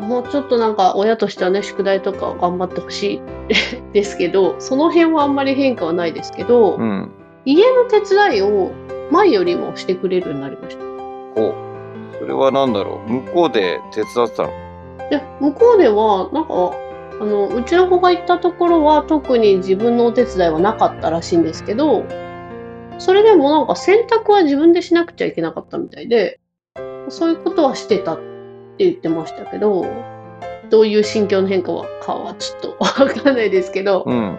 [0.00, 7.10] もうちょっとなんか親としてはね、宿題とか頑張ってほしいですけど、その辺はあんまり変化はないですけど、うん。
[7.44, 8.72] 家の手伝いを
[9.10, 10.84] 前よりもしてくれるようになりました。
[11.40, 11.54] お
[12.18, 14.48] それは何だろう向こうで手伝ってたの？
[15.10, 16.72] で、向こうでは、なんか、
[17.20, 22.04] あの、うちの子が行ったところは特に自分のお手伝いはなかったらしいんですけど、
[23.02, 26.38] それでもなんか洗濯は自分でしなくちゃいけなかったみたいで、
[27.08, 29.84] そういうことはしてたって言ってましたけど、
[30.70, 34.38] どういう心境の変化はかはちょっとわかんないですけど、うん。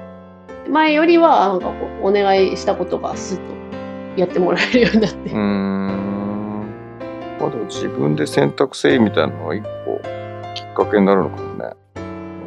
[0.70, 3.38] 前よりはなんかこうお願いしたことがスッ
[4.16, 5.36] とやってもらえるようになってうー。
[5.36, 6.68] ん。
[7.41, 9.99] まあでも自分で選択せいみたいなのが一個
[10.55, 11.72] きっかけになるのかもね。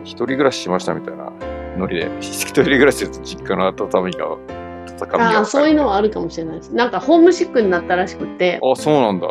[0.04, 1.30] 一人暮らししましたみたいな
[1.76, 4.38] ノリで、一人暮らしすると実家の温みが、
[5.00, 5.38] 温かみが。
[5.38, 6.74] ああ、そういうのはあるかもしれないです。
[6.74, 9.28] なんかホームシックになったらしくて、あ、そうなんだ。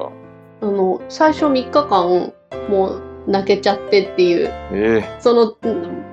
[0.62, 2.34] あの、最初3日間、
[2.70, 5.56] もう泣けちゃってっていう、えそ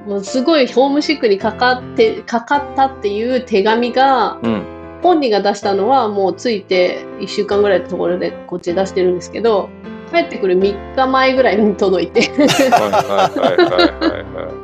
[0.09, 4.63] の、すごいホームシックにかかって、かかったっていう手紙が、えうん。
[5.03, 9.69] 本人が出したのはもうついて1週間ぐらいのところでこっち出してるんですけど、
[10.13, 12.87] 帰ってくる3日前ぐらいに届いて、はいは
[13.27, 14.62] いはいはいはいはい。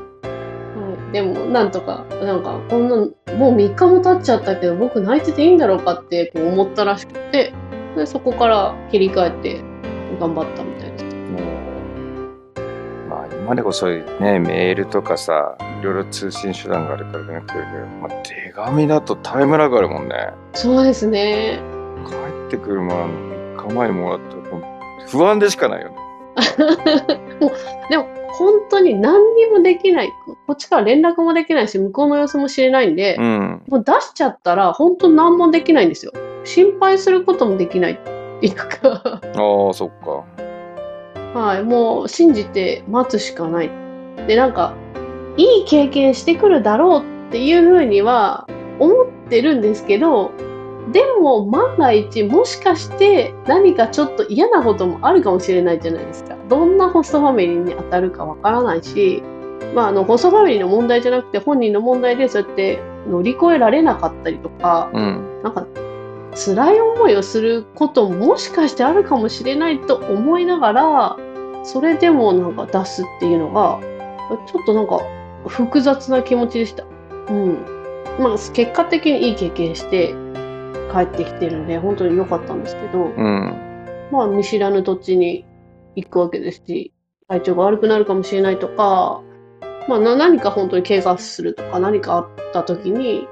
[1.08, 7.52] はいでもなんとか、なんかこんな、もう3日も経っちゃったけど、僕泣いてていいんだろうかってこう思ったらしくて、
[7.96, 9.62] でそこから切り替えて
[10.20, 11.04] 頑張ったみたいです。
[11.04, 17.60] もう、まあ今でこそね、メールとかさ、いろいろ通信手段があるからね、けど、
[18.02, 20.14] まあ、手紙だとタイムラグあるもんね。
[20.54, 21.60] そうですね。
[22.06, 22.14] 帰
[22.48, 23.08] ってくる前の
[23.56, 24.42] 3日前にもらったら
[25.08, 25.96] 不安でしかないよね。
[27.40, 27.52] もう
[27.90, 30.12] でも本当に何にもできない
[30.46, 33.62] こっちから連絡もできないし向こうの様子も知れないんで、うん。
[33.68, 36.12] もう出しちゃったら本当何もできないんですよ
[36.44, 37.98] 心配することもできないっ
[38.40, 38.66] ていうか
[39.12, 40.24] ああ、そっか。
[41.38, 43.70] はい、もう信じて待つしかない。
[44.26, 44.74] で、なんか、
[45.36, 48.48] いい経験してくるだろうっていうふうには
[48.78, 50.32] 思ってるんですけど、
[50.92, 56.37] でも万が一もしかして何かちょっと嫌なこともあるかもしれないじゃないですか。
[56.48, 59.22] どんなホストファミリーに当たるかわからないし、
[59.74, 65.42] まあ、あのホストファミリーの問題じゃなくて本人の問題でそうやって乗り越えられなかったりとか、うん。
[65.42, 65.66] なんか
[66.34, 71.16] 辛い思いをすることももしかしてあるかもしれないと思いながら
[71.64, 73.80] それでもなんか出すっていうのが
[74.46, 75.00] ちょっとなんか
[75.48, 76.84] 複雑な気持ちでした。
[77.28, 77.64] うん。
[78.18, 80.14] まあ結果的にいい経験して
[80.92, 84.08] 帰ってきてるんで本当に良かったんですけど、うん。
[84.10, 85.44] まあ見知らぬ土地に
[86.02, 86.92] 行くわけですし
[87.28, 89.22] 体調が悪くなるかもしれないとか、
[89.88, 93.28] まあ、な何か本当に怪我するとか何かあった時に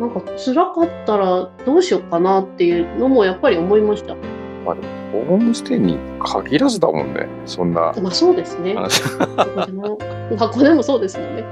[0.00, 4.16] なんか辛かったらどうしようかなっていうのもやっぱり思いました。
[4.64, 7.28] まあでも、ホームステイに限らずだもんね。
[7.46, 8.74] そんなまあそうですね。
[8.74, 9.98] でも
[10.32, 11.44] 学校でもそうですもんね。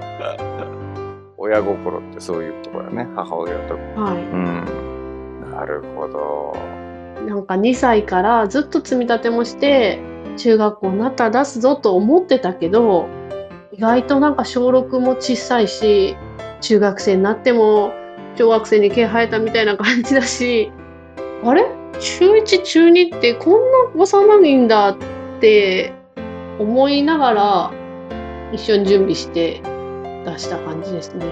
[1.36, 3.08] 親心ってそういうところだね。
[3.14, 3.74] 母親と。
[3.74, 5.50] はうん。
[5.52, 6.56] なるほど。
[7.22, 7.26] い。
[7.26, 10.00] なんか2歳からずっと積み立てもして
[10.36, 13.06] 中学校になったら出すぞと思ってたけど
[13.72, 16.16] 意外となんか小6も小さいし
[16.60, 17.92] 中学生になっても
[18.36, 20.72] 小学生に毛生えたみたいな感じだし
[21.44, 21.64] あれ？
[22.00, 23.52] 中1中2ってこん
[23.94, 24.96] な幼いんだっ
[25.40, 25.92] て
[26.58, 27.72] 思いながら
[28.52, 29.60] 一緒に準備して
[30.24, 31.26] 出した感じですね。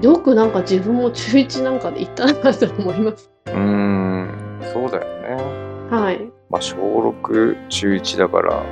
[0.00, 3.30] よくなんか自分も中1なんかで行ったなと思います。
[3.46, 4.60] うーん。
[4.72, 5.42] そうだよね。
[5.90, 6.30] はい。
[6.50, 8.62] まあ、小6、中1だから、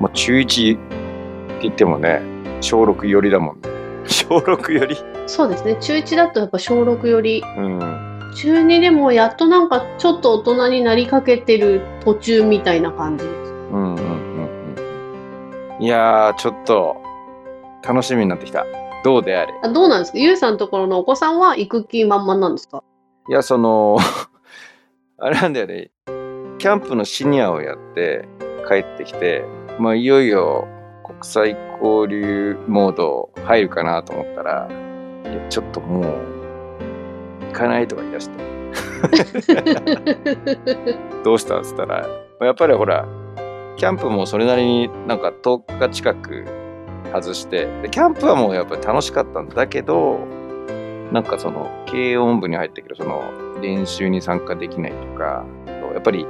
[0.00, 2.22] まあ、中1って言ってもね、
[2.60, 3.68] 小6寄りだもんね。
[4.08, 4.96] 小6寄り？
[5.26, 5.76] そうですね。
[5.80, 7.78] 中1だとやっぱ小6より、うん。
[8.36, 13.52] 中2でもやっとなんかちょっと大人になりかけてる途中みたいな感じです。
[13.52, 14.74] うんうんうん
[15.78, 15.82] うん。
[15.82, 16.96] いやー、ちょっと、
[17.86, 18.64] 楽しみになってきた。
[19.04, 19.52] どうであれ？
[19.62, 20.18] あどうなんですか？
[20.18, 22.82] ゆうさんのところのお子さんは行く気満々なんですか？
[23.28, 23.98] いや、その、
[25.18, 25.90] あれなんだよね。
[26.58, 28.26] キャンプのシニアをやって
[28.66, 29.44] 帰ってきて、
[29.78, 30.66] まあ、いよいよ
[31.04, 34.68] 国際交流モード入るかなと思ったら、
[35.24, 36.04] いや、ちょっともう、
[37.48, 38.46] 行かないとか言い出して。
[41.24, 42.08] どうしたっつったら、
[42.40, 43.06] やっぱりほら、
[43.76, 46.46] キャンプもそれなりになんか10日近く
[47.12, 50.20] 外して、でキャンプはもうやっぱり楽しかったんだけど、
[51.12, 53.30] なんかその軽音部に入ってくるその
[53.60, 55.44] 練習に参加できないとか、
[55.92, 56.26] やっぱり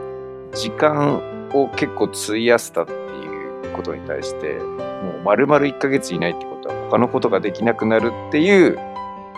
[0.52, 8.78] 時間を結構費やしたっていうことに対して、もう丸々1ヶ月いないってことは他のことができなくなるっていう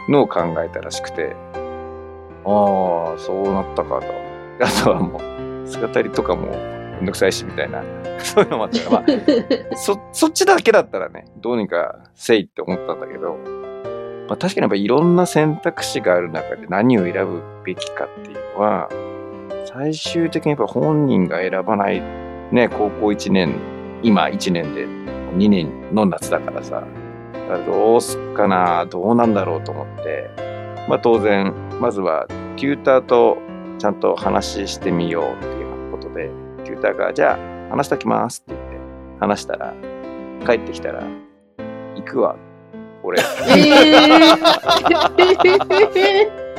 [0.09, 1.37] のを考えたらしくて、
[2.45, 4.07] ああ、そうなったかと。
[4.65, 5.21] あとはも
[5.65, 6.49] う、姿りとかも
[6.99, 7.83] めんどくさいしみたいな、
[8.19, 13.37] そういうのもあったから、まあ、 そ、そっちだけだったらね、どうにかせいって思ったんだけど、
[14.29, 18.89] まあ、確かにやっぱいろんな選択肢がある中で何を選ぶべきかっていうのは、
[19.79, 22.03] 最終的にやっぱ本人が選ばない、
[22.51, 23.55] ね、高校1年、
[24.03, 24.89] 今1年で
[25.37, 26.83] 2年の夏だからさ、
[27.65, 30.31] どうすっかな、どうなんだろうと思って、
[30.89, 32.27] まあ当然、まずは
[32.57, 33.39] テューターと
[33.79, 36.29] ちゃんと話してみようっていうことで、
[36.65, 37.39] テューターが、じゃ
[37.71, 38.79] あ話しときますって言って、
[39.21, 39.73] 話したら、
[40.45, 41.05] 帰ってきたら、
[41.95, 42.35] 行くわ、
[43.05, 43.21] 俺。
[43.49, 43.55] え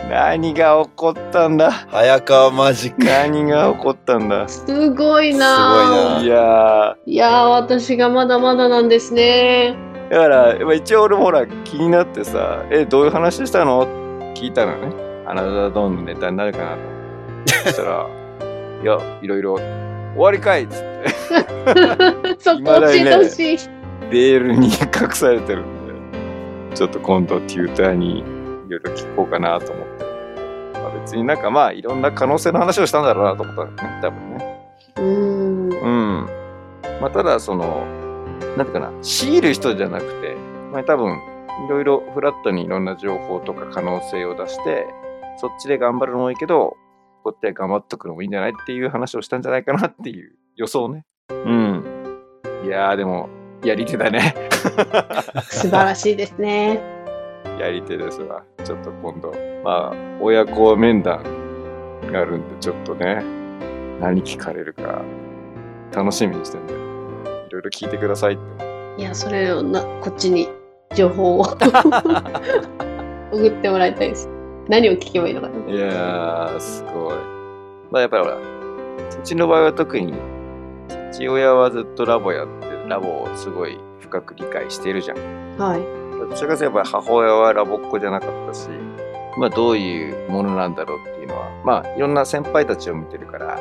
[0.09, 1.71] 何が起こったんだ？
[1.71, 3.03] 早川マジック。
[3.03, 4.45] 何が起こったんだ？
[4.45, 9.75] ー、すごいなあいやいやー私がまだまだなんですね。
[10.09, 13.83] ー、だから、まあ一応俺もほら気になってさ、え、どういう話したの？
[13.83, 13.85] っ
[14.33, 14.93] て聞いたのね。
[15.27, 17.51] あなたどんなネタになるかなと思って。
[17.51, 18.07] そしたら、
[18.81, 19.63] いや、いろいろ、終
[20.17, 21.09] わりかいっつって、
[22.39, 23.57] そこ教えてほしい。
[24.09, 28.23] ベールに隠されてるんで、ちょっと今度テューターに
[28.69, 30.03] いろいろ聞こうかなと思って。
[30.79, 34.71] まあ、別になんかまあいろんな可能性の話をしたんだろうなと思ったんだよね、多分ね。
[34.97, 35.69] うーん。
[35.69, 36.29] うん。
[37.01, 37.85] まあ、ただ、その、
[38.57, 40.35] なんていうかな、強いる人じゃなくて、
[40.71, 41.19] まあ、多分、
[41.65, 44.85] いろいろフラットにいろんな情報とか可能性を出して、
[45.37, 46.77] そっちで頑張るのもいいけど、
[47.23, 51.05] こっちで頑張っとくのもいいんじゃないっていう話をしたんじゃないかなっていう予想ね。
[51.29, 51.83] うん。
[52.65, 53.29] いやー、でも、
[53.63, 54.35] やり手だね。
[55.49, 56.98] 素晴らしいですね。
[57.59, 58.43] やり手ですわ。
[58.63, 59.33] ちょっと今度、
[59.63, 61.23] まあ、親子面談
[62.11, 63.23] があるんで、ちょっとね、
[63.99, 65.01] 何聞かれるか、
[65.93, 66.77] 楽しみにしてるんで、い
[67.51, 69.01] ろいろ聞いてくださいって。
[69.01, 70.47] いや、それをな、こっちに
[70.95, 71.41] 情報を
[73.31, 74.29] 送ってもらいたいです。
[74.69, 75.73] 何を聞けばいいのかな。
[75.73, 77.15] いやー、すごい。
[77.91, 78.37] まあ、やっぱりほら、
[79.09, 80.13] そっちの場合は特に、
[81.11, 85.17] 父親はずっとラボやって、ラボをすごい深く理解してるじゃん。
[85.57, 85.98] はい。
[86.27, 88.69] どちらかといえば母親はラボっ子じゃなかったし、
[89.37, 93.59] まあどういうものなんだろうっていうのは、まあいろんな先輩たちを見てるから、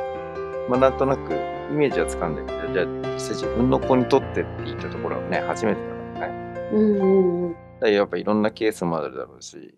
[0.69, 1.35] まあなんとなく
[1.71, 5.81] イメージはつかんだけど、じゃあ実際自分の子にとってって言ったところはね、初めて
[6.15, 6.71] だからね。
[6.73, 7.93] うんうんうん。
[7.93, 9.75] やっぱいろんなケースもあるだろうし、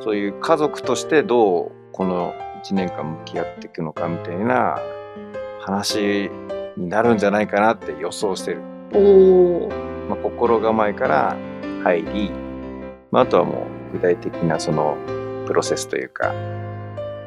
[0.00, 4.78] そういう家族としてどうこの1年間向き合っていくのかみたいな
[5.60, 6.30] 話
[6.76, 8.62] になるんじゃないかなって予想してる。
[8.92, 8.98] お
[9.66, 9.68] お。
[10.08, 11.36] まあ、心構えから
[11.82, 12.30] 入り、
[13.10, 14.96] まあ、あとはもう具体的なその
[15.46, 16.32] プロセスというか、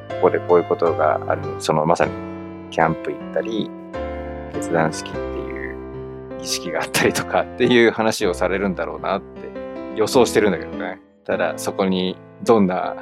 [0.10, 2.12] ここでこういうことがある、そのまさに
[2.70, 3.70] キャンプ行ったり、
[4.54, 9.50] 決断式っていう儀式があったりとかっていう話をされるんだろうなって
[9.96, 11.00] 予想してるんだけどね。
[11.26, 12.96] ただそこにどんな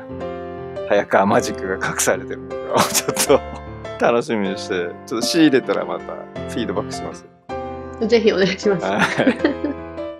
[0.87, 3.39] 早川マジックが隠されてるのかをちょっ
[3.99, 7.27] と楽しみにして、ちょっと仕入れたらまたフィードバックします
[7.99, 8.07] よ。
[8.07, 8.85] ぜひお願いします。
[8.85, 9.78] はい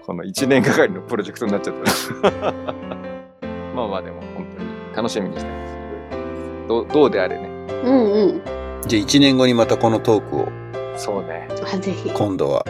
[0.09, 2.51] この1年がかりのプロジェクトになっちゃった。
[3.75, 6.67] まあまあでも本当に楽しみにしてます。
[6.67, 7.47] どうどうであれね。
[7.83, 8.41] うんうん。
[8.87, 10.47] じゃあ1年後にまたこのトークを
[10.95, 11.47] そうね。
[11.63, 12.09] あ、ぜひ。
[12.09, 12.65] 今度は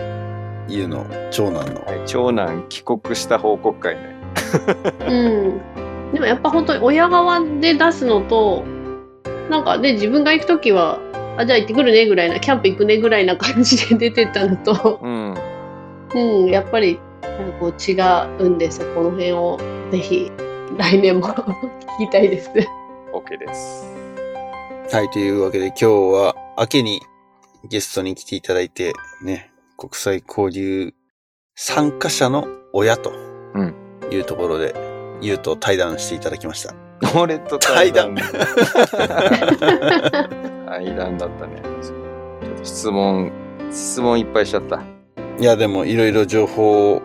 [0.68, 4.18] ゆうの長男のはい、長男帰国した報告会ね。
[5.08, 6.12] うん。
[6.12, 8.66] でもやっぱ本当に親側で出すのと、
[9.50, 11.00] なんかね、自分が行くときは、
[11.38, 15.38] あ、じゃあ行ってくるねぐらいな、キャンプ行くねぐらいな感じで出てったのと、うん。
[16.14, 17.96] うん、やっぱり、なんかこう違
[18.46, 18.94] うんですよ。
[18.96, 19.60] この辺を
[19.92, 20.32] ぜひ
[20.78, 21.28] 来年も
[22.00, 22.52] 聞きたいです。
[23.14, 23.86] OK です。
[24.92, 27.02] はい、というわけで今日は明けに
[27.64, 28.94] ゲストに来ていただいて、
[29.24, 30.94] ね、国際交流
[31.56, 33.12] 参加者の親と
[33.54, 33.76] うん
[34.12, 34.74] いうところで、
[35.22, 36.74] ゆうと対談していただきました。
[37.16, 38.16] 俺と対談。
[40.68, 41.62] 対談だったね。
[41.82, 41.94] ちょ
[42.54, 43.32] っと質問、
[43.72, 44.82] 質問いっぱいしちゃった。
[45.40, 47.02] いや、でもいろいろ情報を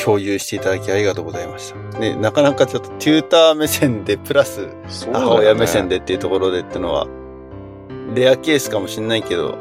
[0.00, 1.98] 共有していただきありがとうございました。
[1.98, 4.68] ね、なかなかちょっとテューター目線でプラス
[5.12, 7.06] 母親目線でっていうところでっていうのは、
[8.14, 9.58] レアケースかもしれないけど、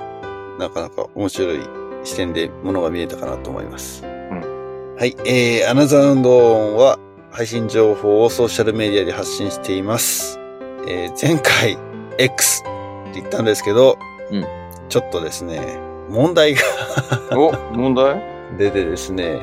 [0.59, 1.59] なかなか面白い
[2.03, 4.03] 視点でものが見えたかなと思います。
[4.03, 5.15] はい。
[5.25, 6.99] えー、アナザードオンは
[7.31, 10.39] 配信情報をソーシャルメディアで発信しています。
[10.87, 11.77] えー、前回
[12.19, 13.97] X って言ったんですけど、
[14.29, 14.45] うん
[14.89, 15.79] ちょっとですね、
[16.13, 16.61] 問題が
[17.35, 18.21] お、問題？
[18.59, 19.39] 出てですね、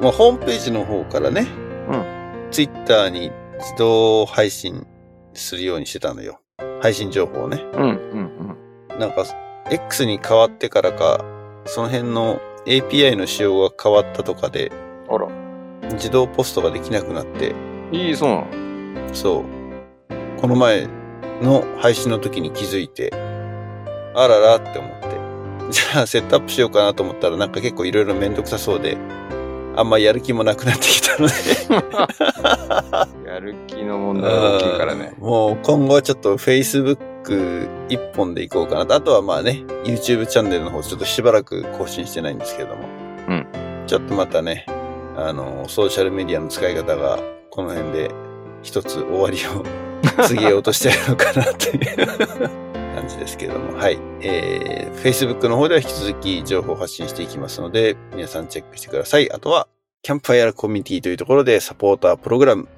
[0.00, 1.48] まあ、ホームページの方からね、
[1.90, 4.86] うんツイッターに自動配信
[5.34, 6.40] するようにしてたのよ。
[6.80, 7.62] 配信情報をね。
[7.74, 7.82] うん、
[8.90, 9.24] うん、なんか、
[9.70, 11.24] X に変わってからか、
[11.66, 14.70] その辺の API の仕様が変わったとかで、
[15.10, 15.16] うん。
[15.16, 15.28] あら。
[15.94, 17.54] 自動ポストができなくなって、
[17.90, 18.46] いい、そうなの？
[19.14, 19.44] そう。
[20.40, 20.86] この前
[21.42, 23.10] の配信の時に気づいて、
[24.14, 24.97] あららって思って。
[25.70, 28.96] じゃあセットアップしようかなと思ったらなんか結構いろいろめんどくさそうで、
[29.76, 31.34] あんまやる気もなくなってきたので。
[33.30, 35.14] やる気の問題が大きいからね。
[35.20, 38.94] うんもう今後はちょっと Facebook 一本でいこうかなと。
[38.94, 42.82] あとはまあね、YouTube チャンネルの方ちょっとしばらく更新してないんですけれども。
[43.28, 43.46] うん。
[43.86, 44.66] ちょっとまたね、
[45.16, 47.18] あの、ソーシャルメディアの使い方が
[47.50, 48.10] この辺で
[48.62, 49.64] 一つ終わりを
[50.22, 53.76] 告げようとしてるのかなという感じですけれども。
[53.76, 53.98] はい。
[54.20, 59.30] えー、Facebook の方では引き続き情報を発信していきますので、皆さんチェックしてください。
[59.32, 59.68] あとは、
[60.02, 62.68] キャンプファイアコミュニティというところでサポータープログラム。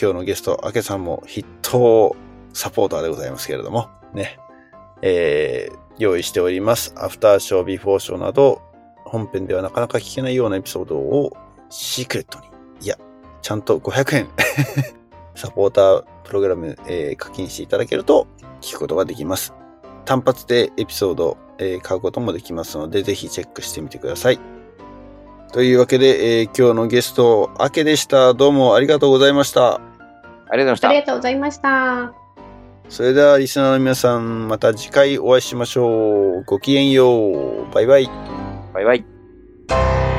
[0.00, 2.16] 今日のゲスト、明けさんも筆頭
[2.52, 4.38] サポーターでございますけれども、ね。
[5.02, 6.92] えー、用意しております。
[6.96, 8.60] アフターショー、ビフォーショーなど、
[9.04, 11.32] 本編ではなかなか聞けないようなエピソードを
[11.70, 12.46] シークレットに、
[12.82, 12.96] いや、
[13.40, 14.28] ちゃんと500円、
[15.34, 18.26] サポータープログラム、えー課金していただけると
[18.60, 19.54] 聞くことができます。
[20.04, 24.40] 単発でエピソード、えー買うこともできますので、ぜひチェックしてみてください。
[25.52, 28.34] というわけで、えー今日のゲスト、明けでした。
[28.34, 29.80] どうもありがとうございました。
[30.48, 32.12] ありがとうございまありがとうございました。
[32.88, 36.44] それではリスナーの皆さん、また次回お会いしましょう。
[36.44, 37.72] ごきげんよう。
[37.72, 38.04] バイバイ。
[38.04, 38.72] した。
[38.74, 40.09] バイバイ。